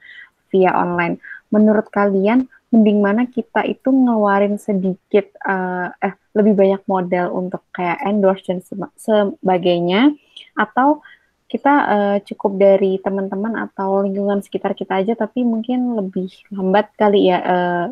[0.50, 1.22] via online.
[1.54, 8.02] Menurut kalian mending mana kita itu ngeluarin sedikit uh, eh lebih banyak modal untuk kayak
[8.02, 8.58] endorse dan
[8.98, 10.10] sebagainya
[10.58, 10.98] atau
[11.46, 17.30] kita uh, cukup dari teman-teman atau lingkungan sekitar kita aja tapi mungkin lebih lambat kali
[17.30, 17.86] ya uh,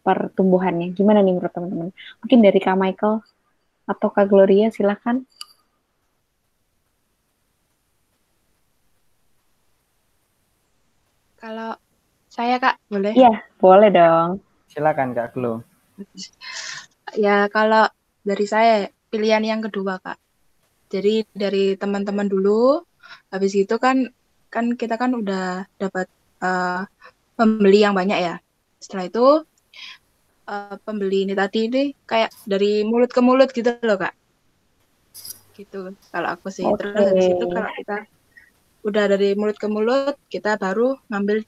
[0.00, 0.96] pertumbuhannya.
[0.96, 1.88] Gimana nih menurut teman-teman?
[2.24, 3.20] Mungkin dari Kak Michael
[3.84, 5.28] atau Kak Gloria silakan.
[11.36, 11.81] Kalau
[12.32, 13.12] saya Kak, boleh?
[13.12, 14.40] Iya, boleh dong.
[14.72, 15.60] Silakan Kak Glo.
[17.12, 17.84] Ya, kalau
[18.24, 20.16] dari saya pilihan yang kedua Kak.
[20.88, 22.80] Jadi dari teman-teman dulu,
[23.28, 24.08] habis itu kan
[24.48, 26.08] kan kita kan udah dapat
[26.40, 26.88] uh,
[27.36, 28.40] pembeli yang banyak ya.
[28.80, 29.26] Setelah itu
[30.48, 34.16] uh, pembeli ini tadi ini kayak dari mulut ke mulut gitu loh Kak.
[35.52, 36.64] Gitu kalau aku sih.
[36.64, 36.80] Okay.
[36.80, 37.96] Terus habis itu kalau kita
[38.88, 41.44] udah dari mulut ke mulut kita baru ngambil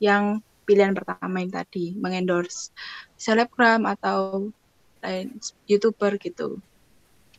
[0.00, 2.72] yang pilihan pertama yang tadi mengendorse
[3.20, 4.48] selebgram atau
[5.04, 5.36] lain
[5.68, 6.58] youtuber gitu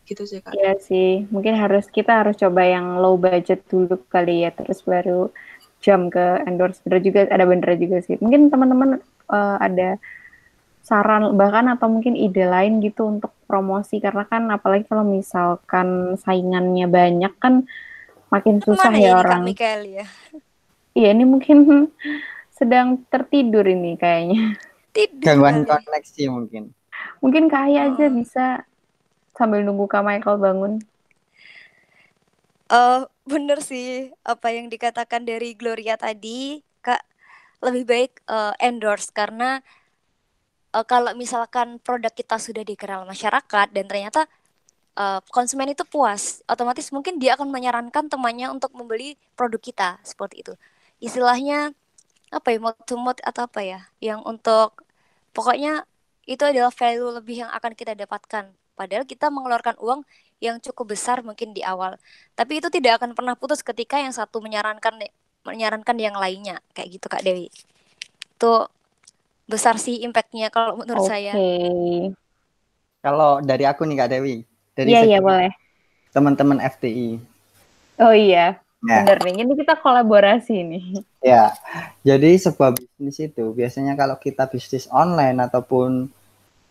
[0.06, 0.53] gitu sih kak.
[0.53, 5.34] Iya sih, mungkin harus kita harus coba yang low budget dulu kali ya, terus baru
[5.82, 6.78] jam ke endorse.
[6.86, 8.14] Bener juga, ada bener juga sih.
[8.22, 9.01] Mungkin teman-teman
[9.34, 9.97] uh, ada
[10.86, 16.86] saran bahkan atau mungkin ide lain gitu untuk promosi karena kan apalagi kalau misalkan saingannya
[16.86, 17.66] banyak kan
[18.30, 19.41] makin susah Mana ya orang.
[19.41, 20.06] Kak Mikael ya?
[20.93, 21.58] Iya ini mungkin
[22.56, 24.56] sedang tertidur ini kayaknya.
[24.95, 25.84] Tidur Gangguan kali.
[25.84, 26.64] koneksi mungkin.
[27.20, 27.88] Mungkin kaya oh.
[27.93, 28.45] aja bisa
[29.36, 30.74] sambil nunggu Kak Michael bangun.
[32.72, 37.03] Uh, bener sih apa yang dikatakan dari Gloria tadi, Kak.
[37.60, 39.60] Lebih baik uh, endorse karena
[40.72, 44.32] uh, kalau misalkan produk kita sudah dikenal masyarakat dan ternyata
[44.95, 50.43] uh, konsumen itu puas, otomatis mungkin dia akan menyarankan temannya untuk membeli produk kita seperti
[50.43, 50.53] itu.
[51.03, 51.76] Istilahnya
[52.34, 54.82] apa ya mood to mood atau apa ya, yang untuk
[55.32, 55.86] pokoknya
[56.26, 58.49] itu adalah value lebih yang akan kita dapatkan.
[58.76, 60.03] Padahal kita mengeluarkan uang
[60.43, 61.95] yang cukup besar mungkin di awal,
[62.36, 64.99] tapi itu tidak akan pernah putus ketika yang satu menyarankan
[65.47, 67.47] menyarankan yang lainnya kayak gitu Kak Dewi.
[68.36, 68.67] Itu
[69.45, 71.32] besar sih impactnya kalau menurut okay.
[71.32, 71.34] saya.
[72.99, 74.36] Kalau dari aku nih Kak Dewi,
[74.73, 75.53] dari Iya, iya boleh.
[76.11, 77.21] Teman-teman FTI.
[78.01, 79.03] Oh iya, ya.
[79.03, 79.33] bener nih.
[79.43, 80.86] Ini kita kolaborasi nih.
[81.25, 81.51] Ya,
[82.05, 86.07] jadi sebuah bisnis itu biasanya kalau kita bisnis online ataupun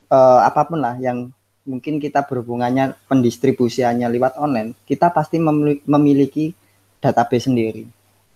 [0.09, 1.29] uh, apa pun lah yang
[1.67, 5.41] mungkin kita berhubungannya pendistribusiannya lewat online, kita pasti
[5.85, 6.53] memiliki
[7.03, 7.85] database sendiri.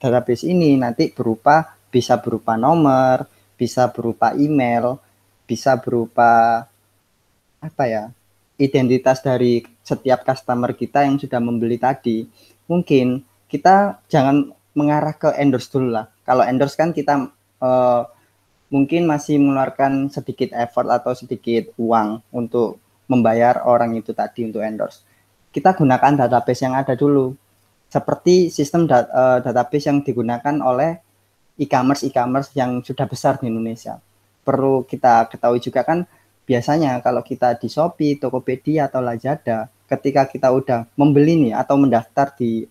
[0.01, 4.99] Database ini nanti berupa bisa berupa nomor, bisa berupa email,
[5.47, 6.65] bisa berupa
[7.59, 8.05] apa ya?
[8.59, 12.27] identitas dari setiap customer kita yang sudah membeli tadi,
[12.67, 16.07] mungkin kita jangan mengarah ke endorse dulu lah.
[16.23, 18.03] Kalau endorse kan kita uh,
[18.69, 22.79] mungkin masih mengeluarkan sedikit effort atau sedikit uang untuk
[23.09, 25.03] membayar orang itu tadi untuk endorse.
[25.49, 27.33] Kita gunakan database yang ada dulu.
[27.89, 31.01] Seperti sistem dat uh, database yang digunakan oleh
[31.57, 33.97] e-commerce e-commerce yang sudah besar di Indonesia.
[34.45, 36.05] Perlu kita ketahui juga kan
[36.45, 42.37] biasanya kalau kita di Shopee, Tokopedia atau Lazada, ketika kita udah membeli nih atau mendaftar
[42.37, 42.69] di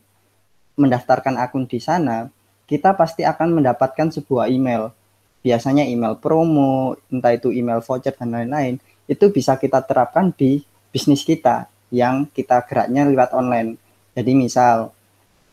[0.78, 2.30] mendaftarkan akun di sana,
[2.70, 4.94] kita pasti akan mendapatkan sebuah email.
[5.42, 10.62] Biasanya email promo, entah itu email voucher dan lain-lain, itu bisa kita terapkan di
[10.94, 13.80] bisnis kita yang kita geraknya lewat online.
[14.14, 14.92] Jadi misal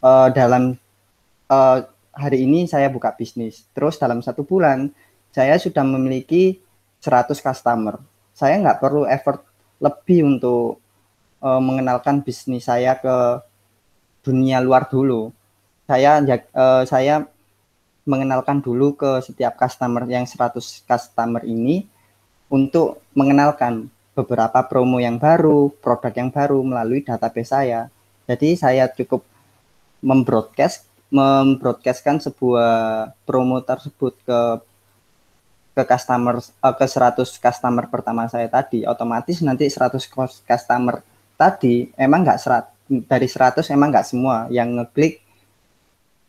[0.03, 0.77] uh, dalam
[1.49, 1.79] uh,
[2.14, 4.91] hari ini saya buka bisnis, terus dalam satu bulan
[5.35, 6.62] saya sudah memiliki
[7.03, 7.99] 100 customer
[8.35, 9.47] saya nggak perlu effort
[9.79, 10.83] lebih untuk
[11.39, 13.16] uh, mengenalkan bisnis saya ke
[14.25, 15.31] dunia luar dulu.
[15.85, 16.25] Saya
[16.57, 17.29] uh, saya
[18.09, 20.57] mengenalkan dulu ke setiap customer yang 100
[20.89, 21.85] customer ini
[22.49, 27.93] untuk mengenalkan beberapa promo yang baru, produk yang baru melalui database saya.
[28.25, 29.25] Jadi saya cukup
[30.01, 34.41] membroadcast membroadcastkan sebuah promo tersebut ke
[35.75, 39.99] ke customer uh, ke 100 customer pertama saya tadi otomatis nanti 100
[40.47, 41.03] customer
[41.35, 45.18] tadi emang nggak serat dari 100 emang nggak semua yang ngeklik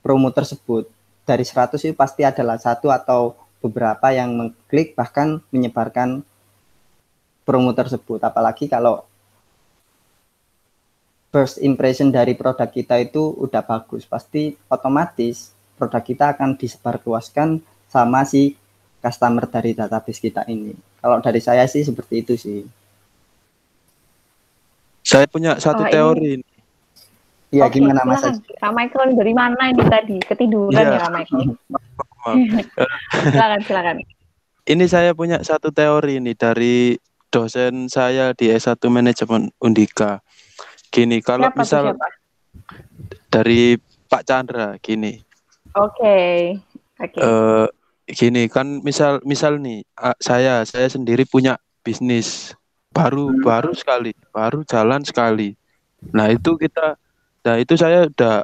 [0.02, 0.90] promo tersebut
[1.26, 6.26] dari 100 itu pasti adalah satu atau beberapa yang mengklik bahkan menyebarkan
[7.46, 9.06] promo tersebut apalagi kalau
[11.30, 17.60] first impression dari produk kita itu udah bagus pasti otomatis produk kita akan disebarluaskan
[17.90, 18.56] sama si
[19.04, 22.62] customer dari database kita ini kalau dari saya sih seperti itu sih
[25.06, 26.42] saya punya satu Oh, teori.
[26.42, 26.55] ini.
[27.56, 28.20] Iya Oke, gimana Mas.
[28.20, 28.52] Haji?
[28.54, 30.18] Kak Michael dari mana ini tadi?
[30.20, 30.92] Ketiduran Iya.
[30.92, 31.44] ya Kak Michael?
[33.32, 33.96] Silakan, silakan.
[34.66, 36.98] Ini saya punya satu teori ini dari
[37.30, 40.20] dosen saya di S1 Manajemen Undika.
[40.90, 42.08] Gini, kalau Siapa misal siapa?
[43.30, 45.22] dari Pak Chandra gini.
[45.74, 46.18] Oke.
[46.96, 47.20] Oke.
[47.20, 47.68] eh
[48.08, 49.84] gini kan misal misal nih
[50.18, 52.56] saya saya sendiri punya bisnis
[52.90, 53.44] baru Hmm.
[53.44, 55.60] baru sekali baru jalan sekali
[56.08, 56.96] nah itu kita
[57.46, 58.44] nah itu saya udah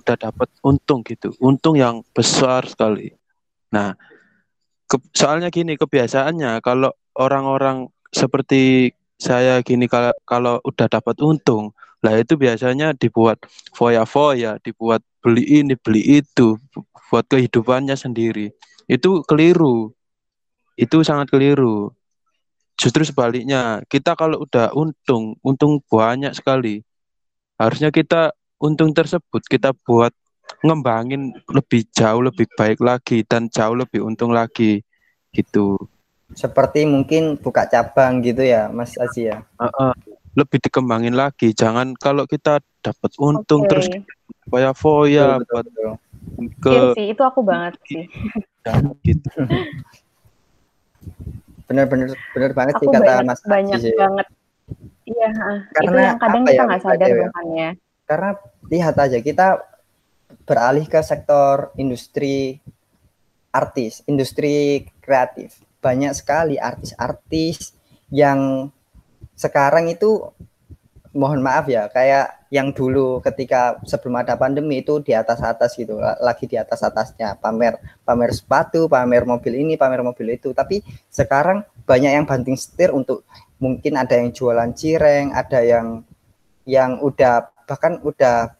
[0.00, 1.32] udah dapat untung gitu.
[1.40, 3.12] Untung yang besar sekali.
[3.72, 3.96] Nah
[4.88, 11.72] ke- soalnya gini kebiasaannya kalau orang-orang seperti saya gini kalau kalau udah dapat untung
[12.04, 13.40] lah itu biasanya dibuat
[13.72, 16.60] foya-foya dibuat beli ini beli itu
[17.08, 18.52] buat kehidupannya sendiri.
[18.84, 19.94] Itu keliru.
[20.76, 21.94] Itu sangat keliru.
[22.76, 26.82] Justru sebaliknya kita kalau udah untung untung banyak sekali
[27.54, 30.10] harusnya kita untung tersebut kita buat
[30.64, 34.82] ngembangin lebih jauh lebih baik lagi dan jauh lebih untung lagi
[35.34, 35.76] gitu
[36.34, 39.38] Seperti mungkin buka cabang gitu ya Mas Haji ya.
[39.60, 39.92] Heeh.
[40.34, 43.70] lebih dikembangin lagi jangan kalau kita dapat untung Oke.
[43.70, 43.86] terus
[44.50, 45.66] foya-foya buat
[46.58, 48.10] ke Iya sih, itu aku banget sih.
[49.06, 49.30] gitu
[51.70, 53.94] Bener-bener bener banget sih kata banyak, Mas banyak sih.
[53.94, 54.26] banget.
[55.04, 55.58] Iya, ah.
[55.68, 57.28] itu Karena yang kadang kita ya, nggak sadar ya.
[58.04, 58.30] Karena
[58.72, 59.48] lihat aja kita
[60.44, 62.60] beralih ke sektor industri
[63.52, 65.60] artis, industri kreatif.
[65.84, 67.76] Banyak sekali artis-artis
[68.08, 68.72] yang
[69.36, 70.32] sekarang itu
[71.14, 76.18] mohon maaf ya, kayak yang dulu ketika sebelum ada pandemi itu di atas-atas gitu, la-
[76.18, 80.50] lagi di atas-atasnya, pamer pamer sepatu, pamer mobil ini, pamer mobil itu.
[80.50, 83.22] Tapi sekarang banyak yang banting setir untuk
[83.58, 86.02] mungkin ada yang jualan cireng, ada yang
[86.64, 88.52] yang udah bahkan udah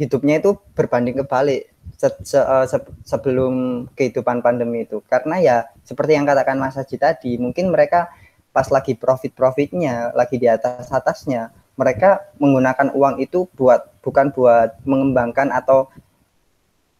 [0.00, 5.00] hidupnya itu berbanding kebalik se- se- eh, se- sebelum kehidupan pandemi itu.
[5.06, 8.10] Karena ya seperti yang katakan Mas Haji tadi mungkin mereka
[8.52, 14.76] pas lagi profit profitnya lagi di atas atasnya mereka menggunakan uang itu buat bukan buat
[14.84, 15.88] mengembangkan atau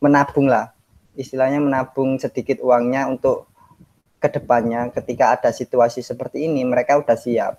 [0.00, 0.72] menabung lah.
[1.12, 3.51] Istilahnya menabung sedikit uangnya untuk
[4.22, 7.58] ke depannya ketika ada situasi seperti ini mereka udah siap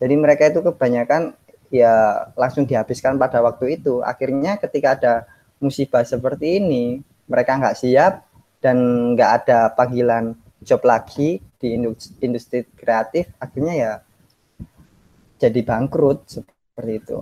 [0.00, 1.36] jadi mereka itu kebanyakan
[1.68, 4.00] ya langsung dihabiskan pada waktu itu.
[4.00, 5.14] Akhirnya ketika ada
[5.60, 8.24] musibah seperti ini, mereka nggak siap
[8.64, 8.76] dan
[9.14, 10.32] nggak ada panggilan
[10.64, 13.28] job lagi di industri, industri kreatif.
[13.36, 13.92] Akhirnya ya
[15.36, 17.18] jadi bangkrut seperti itu.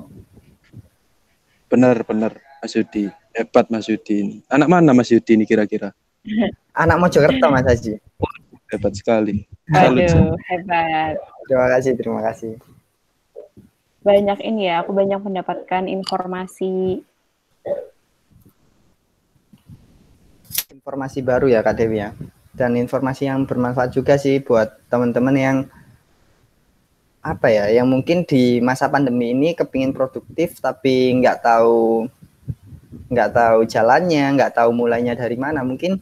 [1.68, 2.32] benar benar
[2.64, 4.36] Mas Yudi hebat Mas Yudi ini.
[4.48, 5.92] anak mana Mas Yudi ini kira-kira
[6.80, 8.00] Anak Mojokerto Mas Haji.
[8.68, 11.20] Hebat sekali Salut, Aduh, hebat.
[11.44, 12.52] Terima kasih, terima kasih.
[14.00, 17.04] Banyak ini ya, aku banyak mendapatkan informasi.
[20.72, 22.16] Informasi baru ya Kak Dewi ya.
[22.56, 25.56] Dan informasi yang bermanfaat juga sih buat teman-teman yang
[27.20, 32.08] apa ya, yang mungkin di masa pandemi ini kepingin produktif tapi nggak tahu
[33.12, 35.60] nggak tahu jalannya, nggak tahu mulainya dari mana.
[35.60, 36.00] Mungkin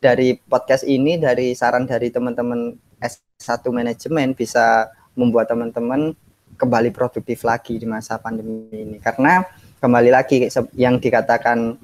[0.00, 6.16] dari podcast ini, dari saran dari teman-teman S1 manajemen bisa membuat teman-teman
[6.56, 8.96] kembali produktif lagi di masa pandemi ini.
[8.96, 9.44] Karena
[9.78, 11.76] kembali lagi yang dikatakan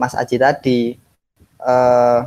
[0.00, 0.80] Mas Aji tadi,
[1.60, 2.20] eh,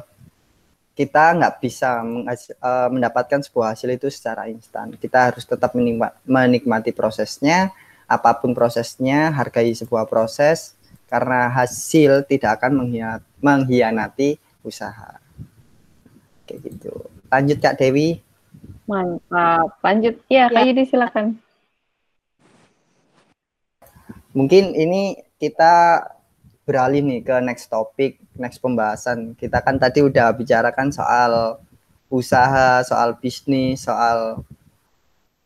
[0.93, 2.05] kita nggak bisa
[2.45, 4.93] eh, mendapatkan sebuah hasil itu secara instan.
[4.93, 7.73] Kita harus tetap menikma- menikmati prosesnya,
[8.05, 10.77] apa pun prosesnya, hargai sebuah proses,
[11.09, 12.85] karena hasil tidak akan
[13.41, 15.19] mengkhianati usaha.
[16.47, 16.93] Kayak gitu.
[17.29, 18.19] Lanjut Kak Dewi.
[18.89, 19.77] Mantap.
[19.85, 20.17] Lanjut.
[20.27, 20.67] Ya, Kak Ya.
[20.73, 21.37] Yudi silakan.
[24.33, 26.05] Mungkin ini kita
[26.69, 29.33] beralih nih ke next topik, next pembahasan.
[29.33, 31.57] Kita kan tadi udah bicarakan soal
[32.09, 34.45] usaha, soal bisnis, soal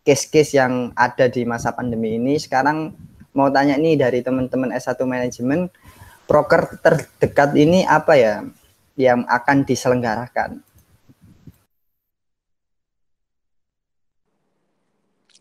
[0.03, 2.35] case-case yang ada di masa pandemi ini.
[2.35, 2.91] Sekarang
[3.31, 5.71] mau tanya nih dari teman-teman S1 manajemen,
[6.27, 8.43] proker terdekat ini apa ya
[8.99, 10.61] yang akan diselenggarakan?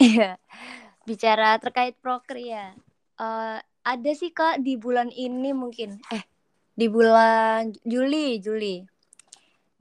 [0.03, 0.35] Iya.
[1.03, 2.75] bicara terkait proker ya.
[3.19, 6.23] Uh, ada sih kak di bulan ini mungkin eh
[6.79, 8.83] di bulan Juli Juli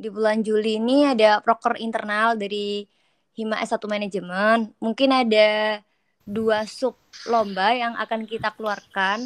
[0.01, 2.89] di bulan Juli ini ada proker internal dari
[3.37, 4.73] Hima S1 Manajemen.
[4.81, 5.79] Mungkin ada
[6.25, 6.97] dua sub
[7.29, 9.21] lomba yang akan kita keluarkan.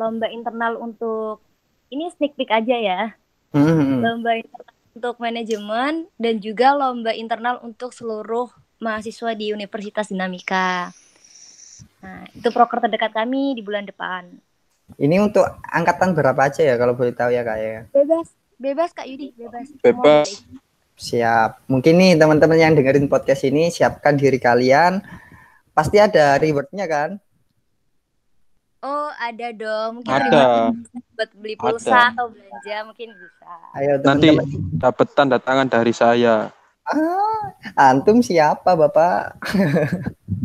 [0.00, 1.44] Lomba internal untuk
[1.92, 3.00] ini sneak peek aja ya.
[3.50, 3.98] Hmm.
[4.02, 10.90] Lomba internal untuk manajemen dan juga lomba internal untuk seluruh mahasiswa di Universitas Dinamika.
[12.00, 14.28] Nah, itu proker terdekat kami di bulan depan.
[14.98, 17.78] Ini untuk angkatan berapa aja ya kalau boleh tahu ya kak ya?
[17.94, 18.26] Bebas,
[18.58, 19.66] bebas Kak Yudi, bebas.
[19.78, 20.28] Bebas.
[21.00, 21.64] Siap.
[21.70, 25.00] Mungkin nih teman-teman yang dengerin podcast ini siapkan diri kalian.
[25.72, 27.10] Pasti ada rewardnya kan?
[28.80, 30.00] Oh, ada dong.
[30.00, 30.72] Mungkin Ada.
[30.72, 30.80] reward
[31.12, 32.16] buat beli pulsa Ada.
[32.16, 33.52] atau belanja mungkin bisa.
[33.76, 34.80] Ayo Nanti teman-teman.
[34.80, 36.48] dapat tanda tangan dari saya.
[36.88, 37.44] Ah,
[37.92, 39.36] antum siapa bapak?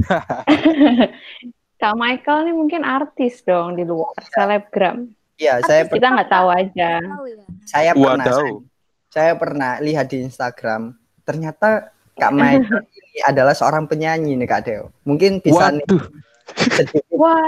[1.81, 5.07] Kak Michael nih mungkin artis dong di luar, selebgram.
[5.39, 6.99] Iya, saya Kita nggak tahu aja.
[6.99, 7.15] Ya.
[7.67, 8.51] saya pernah saya,
[9.11, 10.95] saya pernah lihat di Instagram.
[11.23, 14.91] Ternyata Kak Michael ini adalah seorang penyanyi nih Kak Deo.
[15.07, 16.03] Mungkin bisa nih Waduh.
[16.47, 17.39] Sedikit, Wah.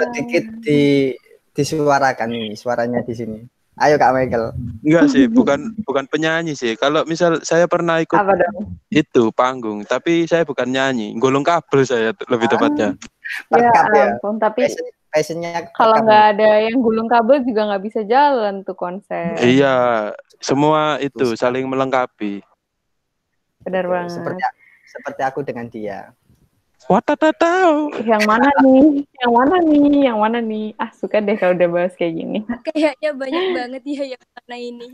[0.00, 1.12] sedikit di
[1.50, 3.38] disuarakan nih suaranya di sini.
[3.76, 4.56] Ayo Kak Michael.
[4.80, 6.72] Enggak sih, bukan bukan penyanyi sih.
[6.74, 8.80] Kalau misal saya pernah ikut Apa dong?
[8.88, 12.52] itu panggung, tapi saya bukan nyanyi, golong kabel saya lebih Ah.
[12.52, 12.88] tepatnya.
[12.96, 14.04] Ya Perkap ya.
[14.10, 16.04] ampun, tapi Passion, passionnya kalau perkap.
[16.04, 19.36] nggak ada yang gulung kabel juga nggak bisa jalan tuh konser.
[19.38, 19.76] Iya,
[20.38, 22.40] semua itu saling melengkapi.
[23.60, 24.14] Benar banget.
[24.14, 24.40] seperti
[24.86, 26.16] seperti aku dengan dia.
[26.86, 27.90] Watatatau.
[28.06, 29.02] Yang mana nih?
[29.18, 29.86] Yang mana nih?
[30.06, 30.66] Yang mana nih?
[30.78, 32.38] Ah suka deh kalau udah bahas kayak gini.
[32.62, 34.88] Kayaknya banyak banget ya yang mana ini.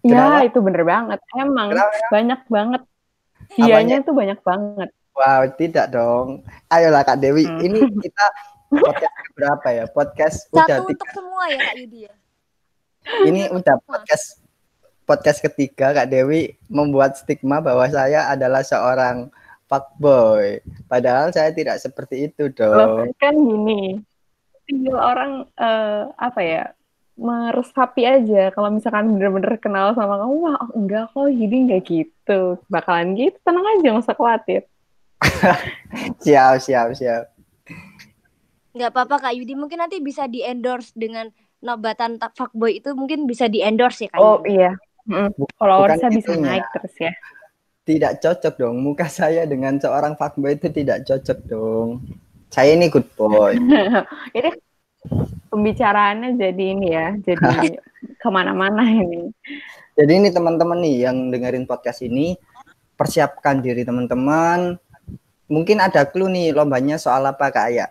[0.00, 0.40] Kenapa?
[0.40, 1.18] Ya itu bener banget.
[1.36, 1.96] Emang Kenapa?
[2.08, 2.82] banyak banget.
[3.54, 4.88] Dianya tuh banyak banget.
[5.12, 6.44] Wow, tidak dong.
[6.68, 7.60] Ayolah Kak Dewi, Hmm.
[7.60, 8.26] ini kita
[8.68, 9.84] podcast berapa ya?
[9.88, 10.96] Podcast udah Satu tiga.
[10.96, 12.14] untuk semua ya Kak Yudi ya.
[13.24, 14.26] Ini udah podcast
[15.04, 19.28] podcast ketiga Kak Dewi membuat stigma bahwa saya adalah seorang
[19.66, 20.62] fuckboy.
[20.86, 23.14] Padahal saya tidak seperti itu Loh, dong.
[23.18, 24.00] kan gini.
[24.66, 26.64] Tinggal orang eh, apa ya?
[27.16, 32.60] meresapi aja kalau misalkan bener-bener kenal sama kamu wah oh, enggak kok jadi enggak gitu
[32.68, 34.62] bakalan gitu tenang aja nggak usah khawatir
[36.20, 37.32] Siap, siap, siap.
[38.76, 41.32] Nggak apa-apa Kak Yudi, mungkin nanti bisa di endorse dengan
[41.64, 44.60] nobatan tak fuckboy itu mungkin bisa di endorse ya Kak oh Yudi.
[44.60, 44.70] iya
[45.56, 46.46] followersnya bukan bisa itunya.
[46.50, 47.12] naik terus ya
[47.86, 48.82] Tidak cocok dong.
[48.82, 52.02] Muka saya dengan seorang fuckboy itu tidak cocok dong.
[52.50, 53.54] Saya ini good boy.
[54.38, 54.50] ini
[55.54, 57.78] pembicaraannya jadi ini ya jadi
[58.22, 59.30] ke mana-mana ini
[59.94, 62.36] Jadi ini teman-teman nih yang dengerin podcast ini
[63.00, 64.76] persiapkan diri teman-teman.
[65.46, 67.86] Mungkin ada clue nih lombanya soal apa Kak Aya?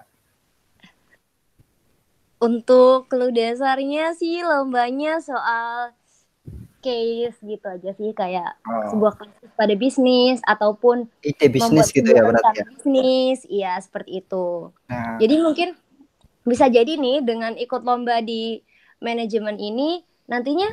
[2.38, 5.98] Untuk clue dasarnya sih lombanya soal
[6.86, 12.10] case gitu aja sih kayak Oh, sebuah kasus pada bisnis ataupun ide bisnis membuat gitu
[12.14, 12.66] ya sebuah berarti ya.
[12.70, 14.70] bisnis, iya seperti itu.
[14.86, 15.70] Nah, Jadi mungkin
[16.46, 18.62] bisa jadi nih dengan ikut lomba di
[19.02, 20.70] manajemen ini nantinya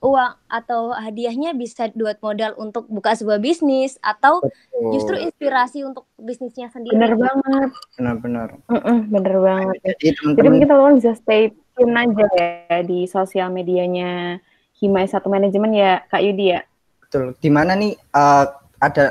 [0.00, 4.96] uang atau hadiahnya bisa buat modal untuk buka sebuah bisnis atau betul.
[4.96, 6.96] justru inspirasi untuk bisnisnya sendiri.
[6.96, 8.48] bener banget benar-benar.
[8.72, 11.42] Mm-mm, bener banget Jadi jadi teman-teman mungkin teman-teman bisa stay
[11.76, 14.40] tune aja ya di sosial medianya
[14.80, 16.60] Himai satu manajemen ya Kak Yudi ya?
[17.04, 17.36] Betul.
[17.36, 18.44] Di mana nih eh,
[18.80, 19.04] ada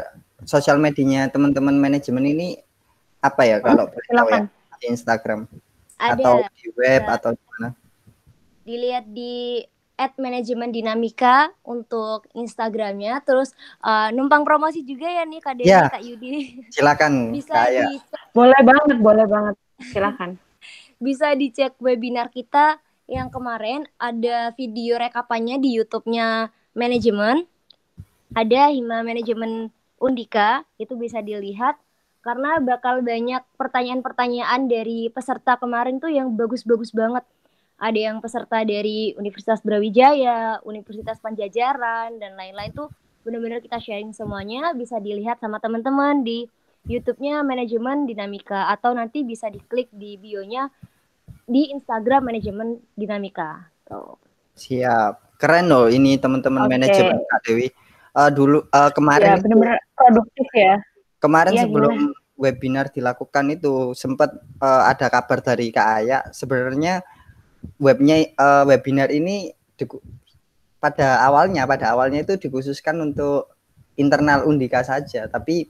[0.43, 2.57] sosial medianya teman-teman manajemen ini
[3.21, 4.41] apa ya kalau boleh tahu ya?
[4.87, 5.45] Instagram
[5.99, 6.15] Ada.
[6.17, 7.15] atau di web Ada.
[7.19, 7.69] atau di mana?
[8.69, 9.65] dilihat di
[9.99, 13.19] at manajemen dinamika untuk Instagramnya.
[13.25, 13.51] Terus
[13.83, 15.89] uh, numpang promosi juga ya nih Kak Dewi, Ya.
[15.89, 16.63] Kak Yudi.
[16.71, 17.97] Silakan bisa Kak di
[18.31, 19.55] boleh banget boleh banget.
[19.91, 20.31] Silakan.
[20.99, 22.75] Bisa dicek webinar kita
[23.09, 27.49] yang kemarin ada video rekapannya di YouTube-nya manajemen.
[28.37, 31.81] Ada Hima Manajemen Undika, itu bisa dilihat
[32.21, 37.25] karena bakal banyak pertanyaan-pertanyaan dari peserta kemarin tuh yang bagus-bagus banget.
[37.81, 42.93] Ada yang peserta dari Universitas Brawijaya, Universitas Panjajaran dan lain-lain tuh
[43.25, 46.45] benar-benar kita sharing semuanya bisa dilihat sama teman-teman di
[46.85, 50.69] YouTube-nya Manajemen Dinamika atau nanti bisa diklik di bio-nya
[51.49, 53.65] di Instagram Manajemen Dinamika.
[53.83, 54.21] Tuh.
[54.53, 55.41] Siap.
[55.41, 56.71] Keren loh ini teman-teman Oke.
[56.77, 57.67] manajemen Kak Dewi.
[58.09, 60.75] Eh, dulu ya kemarin itu- bener-bener produktif ya
[61.21, 61.95] kemarin Iya, sebelum
[62.35, 67.05] webinar dilakukan itu sempat eh, ada kabar dari Kak Aya sebenarnya
[67.77, 70.01] webnya eh, webinar ini diku-
[70.81, 73.53] pada awalnya pada awalnya itu dikhususkan untuk
[73.93, 75.69] internal Undika saja tapi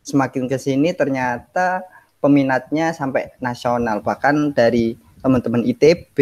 [0.00, 1.82] semakin ke sini ternyata
[2.22, 6.18] peminatnya sampai nasional bahkan dari teman-teman ITB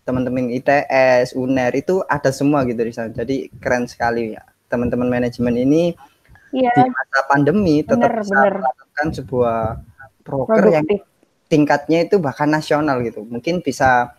[0.00, 4.34] teman-teman ITS UNER itu ada semua gitu di sana jadi keren sekali.
[4.34, 5.94] Ya teman-teman manajemen ini
[6.50, 8.54] Iya, di masa pandemi tetap Bener, bisa bener.
[8.58, 9.58] melakukan sebuah
[10.26, 10.86] proker yang
[11.46, 13.22] tingkatnya itu bahkan nasional gitu.
[13.22, 14.14] Mungkin bisa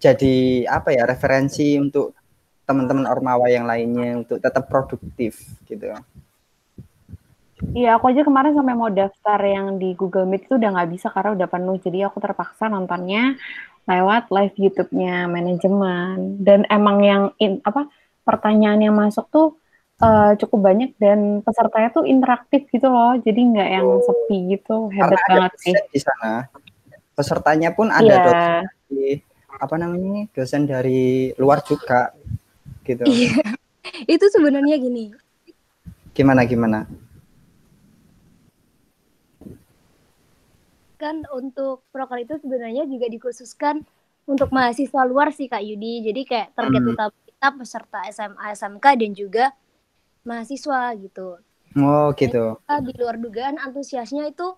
[0.00, 2.16] jadi apa ya referensi untuk
[2.64, 5.92] teman-teman ormawa yang lainnya untuk tetap produktif gitu
[7.54, 11.06] Iya, aku aja kemarin sampai mau daftar yang di Google Meet itu udah nggak bisa
[11.08, 11.76] karena udah penuh.
[11.78, 13.38] Jadi aku terpaksa nontonnya
[13.86, 16.42] lewat live YouTube-nya manajemen.
[16.42, 17.86] Dan emang yang in, apa
[18.26, 19.54] pertanyaan yang masuk tuh
[20.02, 23.14] eh, cukup banyak dan pesertanya tuh interaktif gitu loh.
[23.22, 24.90] Jadi nggak yang sepi gitu.
[24.90, 25.74] Hebat karena banget sih.
[25.94, 26.50] di sana
[27.14, 28.18] pesertanya pun ada Iya.
[28.26, 28.50] dosen
[28.90, 29.06] dari
[29.54, 32.10] apa namanya dosen dari luar juga
[32.82, 33.38] gitu Iya.
[34.18, 35.14] Itu sebenarnya gini.
[36.10, 36.86] gimana gimana
[41.04, 43.76] Kan untuk proker itu sebenarnya juga dikhususkan
[44.32, 45.94] untuk mahasiswa luar sih Kak Yudi.
[46.08, 46.92] Jadi kayak target Hmm.
[46.92, 49.44] utama kita peserta SMA, SMK dan juga
[50.28, 51.28] mahasiswa gitu.
[51.76, 54.48] oh gitu Ah, Di luar dugaan antusiasnya itu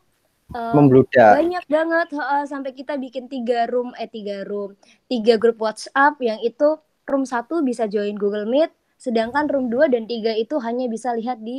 [0.61, 4.71] eh, membludak banyak banget heeh, sampai kita bikin tiga room eh tiga room
[5.11, 6.69] tiga grup WhatsApp yang itu
[7.11, 8.71] room satu bisa join Google Meet
[9.05, 11.57] sedangkan room 2 dan tiga itu hanya bisa lihat di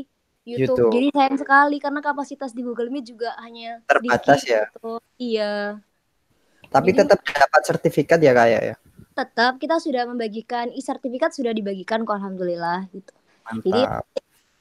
[0.48, 0.80] YouTube.
[0.80, 0.92] YouTube.
[0.96, 4.64] Jadi sayang sekali karena kapasitas di Google Meet juga hanya Terbatas sedikit ya?
[4.72, 4.92] gitu.
[5.20, 5.54] Iya,
[6.68, 8.78] tapi Jadi- tetap dapat sertifikat ya kayak ya
[9.12, 13.10] tetap kita sudah membagikan e-sertifikat sudah dibagikan kok alhamdulillah gitu.
[13.60, 14.06] Jadi mantap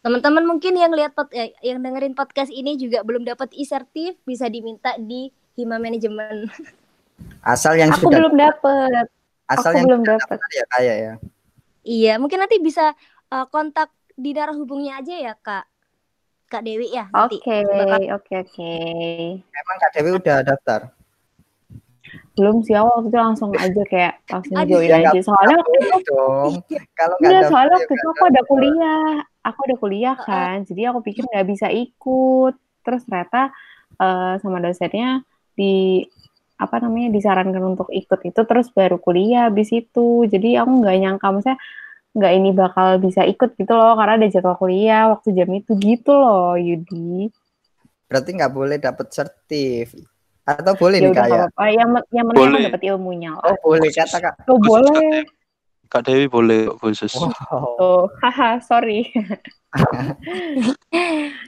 [0.00, 4.48] teman-teman mungkin yang lihat pod- eh, yang dengerin podcast ini juga belum dapat e-sertif bisa
[4.48, 6.48] diminta di Hima Manajemen.
[7.44, 9.06] asal yang Aku sudah belum dapet.
[9.46, 11.14] asal aku yang belum daftar ya kayak ya
[11.82, 12.96] Iya, mungkin nanti bisa
[13.28, 15.68] uh, kontak di darah hubungnya aja ya, Kak.
[16.46, 17.42] Kak Dewi ya nanti.
[17.42, 17.58] Oke,
[18.14, 18.72] oke, oke.
[19.42, 20.80] emang kak Dewi udah daftar
[22.36, 24.78] Belum sih awal waktu itu langsung aja kayak langsung Aduh.
[24.78, 25.20] join Ya, aja.
[25.24, 26.52] Soalnya waktu itu dong
[26.94, 29.10] kalau nggak soalnya ya waktu itu nggak aku ada kuliah.
[29.46, 32.54] Aku ada kuliah kan, jadi aku pikir nggak bisa ikut.
[32.84, 33.50] Terus ternyata
[33.98, 35.24] eh, sama dosennya
[35.56, 36.04] di
[36.56, 40.28] apa namanya disarankan untuk ikut itu terus baru kuliah habis itu.
[40.28, 41.58] Jadi aku nggak nyangka maksudnya
[42.16, 46.12] nggak ini bakal bisa ikut gitu loh karena ada jadwal kuliah waktu jam itu gitu
[46.12, 47.28] loh Yudi.
[48.08, 49.92] berarti nggak boleh dapat sertif
[50.42, 51.64] atau boleh Ya nih ya apa-apa.
[51.68, 53.44] Yang yang penting dapat ilmunya lah.
[53.44, 55.26] oh boleh kata kak Oh, boleh.
[55.86, 57.14] Kak Dewi boleh khusus.
[57.14, 57.30] wow
[57.78, 59.06] Oh, haha, sorry.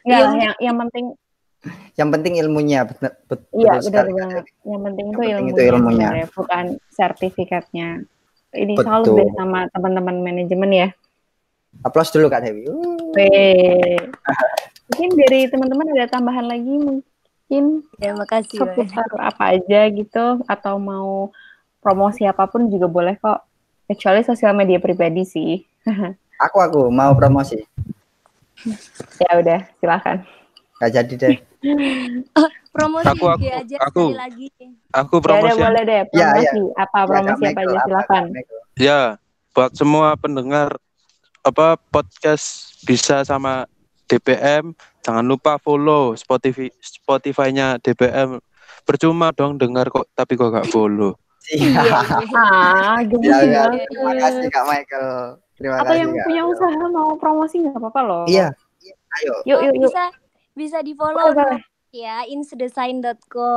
[0.06, 1.04] Nggak, Iya, yang yang penting
[1.98, 4.44] yang penting ilmunya betul, betul Iya, benar banget.
[4.62, 6.08] Yang penting Yang itu penting ilmunya, itu ilmunya.
[6.08, 7.88] sebenarnya, bukan sertifikatnya.
[8.54, 8.86] Ini Betul.
[8.88, 10.88] salut deh sama teman-teman manajemen ya.
[11.84, 12.64] Aplaus dulu Kak Dewi.
[14.88, 17.64] Mungkin dari teman-teman ada tambahan lagi mungkin
[18.00, 18.56] Terima kasih.
[18.56, 18.88] Mbak.
[18.88, 21.28] seputar apa aja gitu atau mau
[21.84, 23.44] promosi apa pun juga boleh kok.
[23.88, 25.60] Kecuali sosial media pribadi sih.
[26.48, 27.58] Aku aku mau promosi.
[29.18, 30.22] Ya udah, silakan.
[30.78, 31.36] Gak jadi deh.
[32.70, 34.02] Promosi Aku- aku- aja aku.
[34.08, 34.46] sekali lagi.
[34.94, 36.30] Aku Ya promosi boleh deh, Ya, ya.
[36.30, 36.60] promosi.
[36.72, 38.22] Apa Ya, promosi Kak apa aja silakan.
[38.76, 39.00] Ya
[39.50, 40.70] buat semua pendengar
[41.40, 42.46] apa podcast
[42.84, 43.66] bisa sama
[44.06, 48.38] DPM jangan lupa follow Spotify Spotify-nya DPM
[48.84, 51.18] percuma dong dengar kok tapi kok gak follow
[51.48, 51.80] Iya.
[52.30, 53.66] Ah, Ya, gemes ya.
[53.66, 53.88] banget.
[53.88, 55.08] Terima kasih Kak Michael.
[55.54, 56.22] Terima Atau kasih yang Kak.
[56.22, 58.24] punya usaha mau promosi nggak apa-apa loh.
[58.26, 58.52] Iya.
[59.16, 59.34] Ayo.
[59.42, 59.88] Yuk, yuk, yuk.
[59.88, 60.02] Bisa
[60.58, 61.60] bisa di follow Boleh, boleh.
[61.94, 63.54] ya insdesign.co.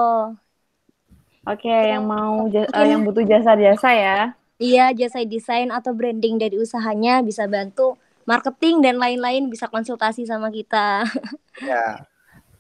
[1.42, 4.18] Oke, yang mau ja- eh, yang butuh jasa-jasa ya.
[4.62, 7.98] Iya, jasa desain atau branding dari usahanya bisa bantu
[8.30, 11.02] marketing dan lain-lain bisa konsultasi sama kita.
[11.62, 12.06] Ya.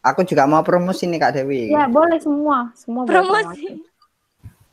[0.02, 1.70] Aku juga mau promosi nih Kak Dewi.
[1.70, 3.86] Ya, boleh semua, semua Promosi.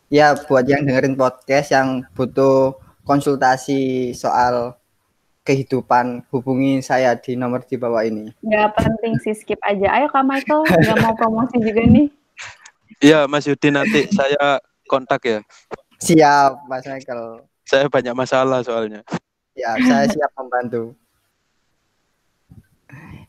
[0.08, 2.72] Ya, buat yang dengerin podcast yang butuh
[3.04, 4.72] konsultasi soal
[5.48, 8.28] kehidupan, hubungi saya di nomor di bawah ini.
[8.44, 9.88] Nggak penting sih skip aja.
[9.96, 12.12] Ayo Kak Michael, nggak mau promosi juga nih.
[12.98, 14.58] Iya Mas Yudi nanti saya
[14.90, 15.38] kontak ya
[16.02, 17.46] Siap, Mas Michael.
[17.62, 19.06] saya banyak masalah soalnya
[19.54, 20.94] Ya, saya siap membantu.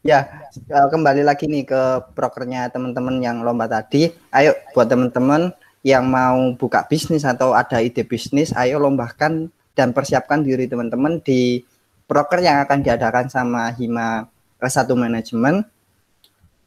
[0.01, 0.25] Ya,
[0.55, 1.81] eh, kembali lagi nih ke
[2.17, 4.09] prokernya teman-teman yang lomba tadi.
[4.33, 5.51] Ayo buat teman-teman
[5.85, 11.65] yang mau buka bisnis atau ada ide bisnis, ayo lombakan dan persiapkan diri teman-teman di
[12.09, 14.25] proker yang akan diadakan sama Hima
[14.57, 15.61] S1 Manajemen.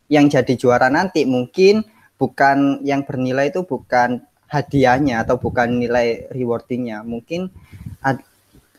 [0.06, 1.82] Yang jadi juara nanti mungkin
[2.14, 7.51] bukan yang bernilai itu bukan hadiahnya atau bukan nilai rewardingnya, mungkin
[8.05, 8.23] ad-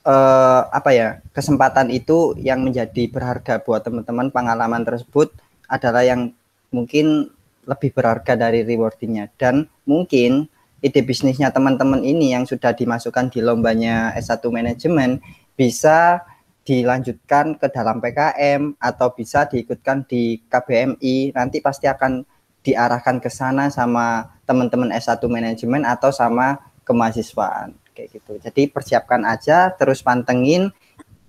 [0.05, 5.33] eh, apa ya kesempatan itu yang menjadi berharga buat teman-teman pengalaman tersebut
[5.67, 6.31] adalah yang
[6.69, 7.33] mungkin
[7.65, 10.51] lebih berharga dari rewardingnya dan mungkin
[10.83, 15.23] ide bisnisnya teman-teman ini yang sudah dimasukkan di lombanya S1 manajemen
[15.55, 16.21] bisa
[16.63, 22.23] dilanjutkan ke dalam PKM atau bisa diikutkan di KBMI nanti pasti akan
[22.63, 28.39] diarahkan ke sana sama teman-teman S1 manajemen atau sama kemahasiswaan kayak gitu.
[28.39, 30.71] Jadi persiapkan aja terus pantengin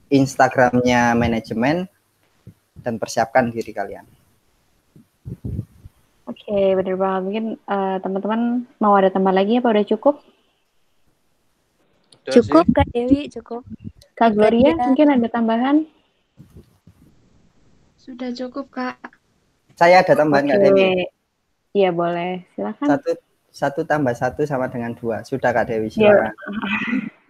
[0.06, 1.90] Instagramnya manajemen
[2.78, 4.06] dan persiapkan diri kalian.
[6.24, 7.22] Oke, okay, benar banget.
[7.26, 10.14] Mungkin uh, teman-teman mau ada tambah lagi apa udah cukup?
[12.24, 12.74] Udah cukup sih.
[12.74, 13.62] Kak Dewi, cukup.
[14.14, 14.74] Kak Gloria, ya.
[14.78, 15.76] mungkin ada tambahan?
[17.98, 18.94] Sudah cukup, Kak.
[19.74, 20.46] Saya ada tambahan.
[20.46, 21.10] Kak Dewi.
[21.74, 22.46] Iya, boleh.
[22.54, 22.86] Silakan.
[22.94, 23.10] Satu
[23.54, 25.26] satu tambah satu sama dengan dua.
[25.26, 26.30] Sudah, Kak Dewi, iya.
[26.30, 26.32] silakan.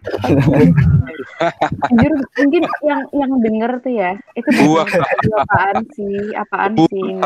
[1.89, 4.85] Jujur mungkin yang yang denger tuh ya itu Buah.
[4.85, 6.89] apaan sih apaan Buah.
[6.93, 7.25] sih ini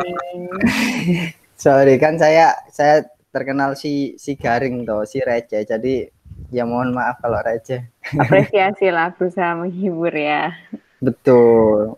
[1.59, 3.03] sorry kan saya saya
[3.35, 6.07] terkenal si si garing tuh si receh jadi
[6.49, 7.85] ya mohon maaf kalau receh
[8.17, 10.53] apresiasi lah berusaha menghibur ya
[11.01, 11.97] betul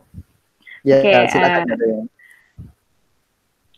[0.84, 2.03] ya okay, silakan uh,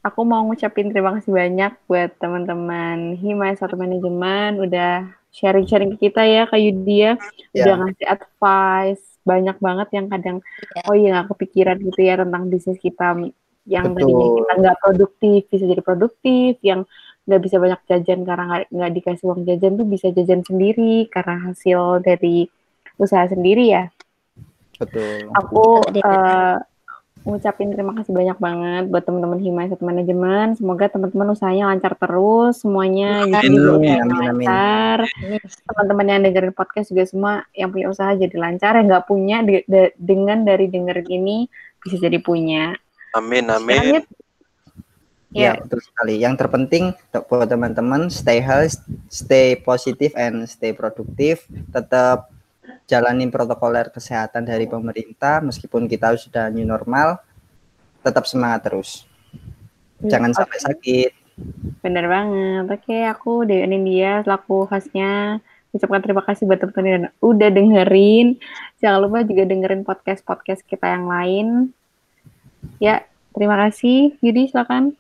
[0.04, 6.22] aku mau ngucapin terima kasih banyak buat teman-teman Hima satu manajemen udah sharing-sharing ke kita
[6.28, 7.18] ya Kak Yudia
[7.56, 7.66] yeah.
[7.66, 10.38] udah ngasih advice banyak banget yang kadang
[10.76, 10.86] yeah.
[10.92, 13.16] oh iya nggak kepikiran gitu ya tentang bisnis kita
[13.64, 14.12] yang Betul.
[14.12, 16.84] tadinya kita nggak produktif bisa jadi produktif yang
[17.24, 22.04] nggak bisa banyak jajan karena nggak dikasih uang jajan tuh bisa jajan sendiri karena hasil
[22.04, 22.52] dari
[23.00, 23.88] usaha sendiri ya.
[24.76, 25.32] Betul.
[25.32, 26.58] Aku uh,
[27.24, 30.60] ngucapin terima kasih banyak banget buat teman-teman Himaya satu manajemen.
[30.60, 35.08] Semoga teman-teman usahanya lancar terus, semuanya gitu lancar.
[35.64, 39.64] Teman-teman yang dengerin podcast juga semua yang punya usaha jadi lancar, yang nggak punya de
[39.64, 41.38] de dengan dari dengerin ini
[41.80, 42.76] bisa jadi punya.
[43.16, 44.04] Amin amin.
[45.34, 46.22] Ya, ya, betul sekali.
[46.22, 48.78] Yang terpenting buat teman-teman stay healthy,
[49.10, 51.50] stay positif and stay produktif.
[51.74, 52.30] Tetap
[52.86, 57.18] jalanin protokoler kesehatan dari pemerintah meskipun kita sudah new normal
[58.06, 59.10] tetap semangat terus.
[60.04, 60.40] Iya, jangan okay.
[60.44, 61.12] sampai sakit.
[61.82, 62.66] Bener banget.
[62.70, 65.42] Oke aku Dewi dia selaku hostnya.
[65.74, 68.38] Ucapkan terima kasih buat teman-teman yang udah dengerin.
[68.78, 71.48] Jangan lupa juga dengerin podcast podcast kita yang lain.
[72.78, 73.02] Ya
[73.34, 74.14] terima kasih.
[74.22, 74.94] Yudi silakan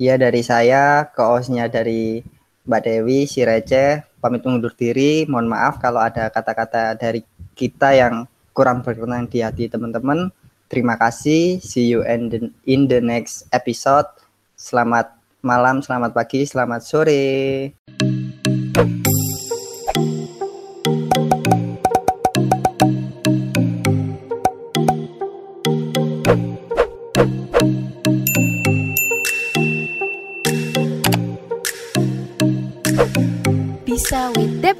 [0.00, 2.24] Iya dari saya ke osnya dari
[2.64, 5.28] Mbak Dewi si Receh pamit undur diri.
[5.28, 7.20] Mohon maaf kalau ada kata-kata dari
[7.52, 8.24] kita yang
[8.56, 10.32] kurang berkenan di hati teman-teman.
[10.72, 11.60] Terima kasih.
[11.60, 14.08] See you in the, in the next episode.
[14.56, 15.12] Selamat
[15.44, 17.24] malam, selamat pagi, selamat sore.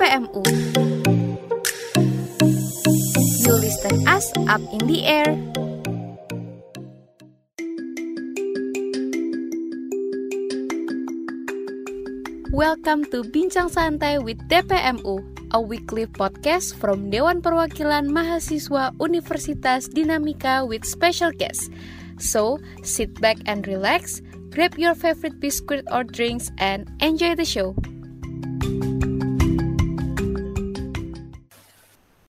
[0.01, 0.41] DPMU.
[3.45, 5.29] You listen us up in the air.
[12.49, 15.21] Welcome to Bincang Santai with DPMU,
[15.53, 21.69] a weekly podcast from Dewan Perwakilan Mahasiswa Universitas Dinamika with special guests.
[22.17, 22.57] So,
[22.89, 27.77] sit back and relax, grab your favorite biscuit or drinks, and enjoy the show.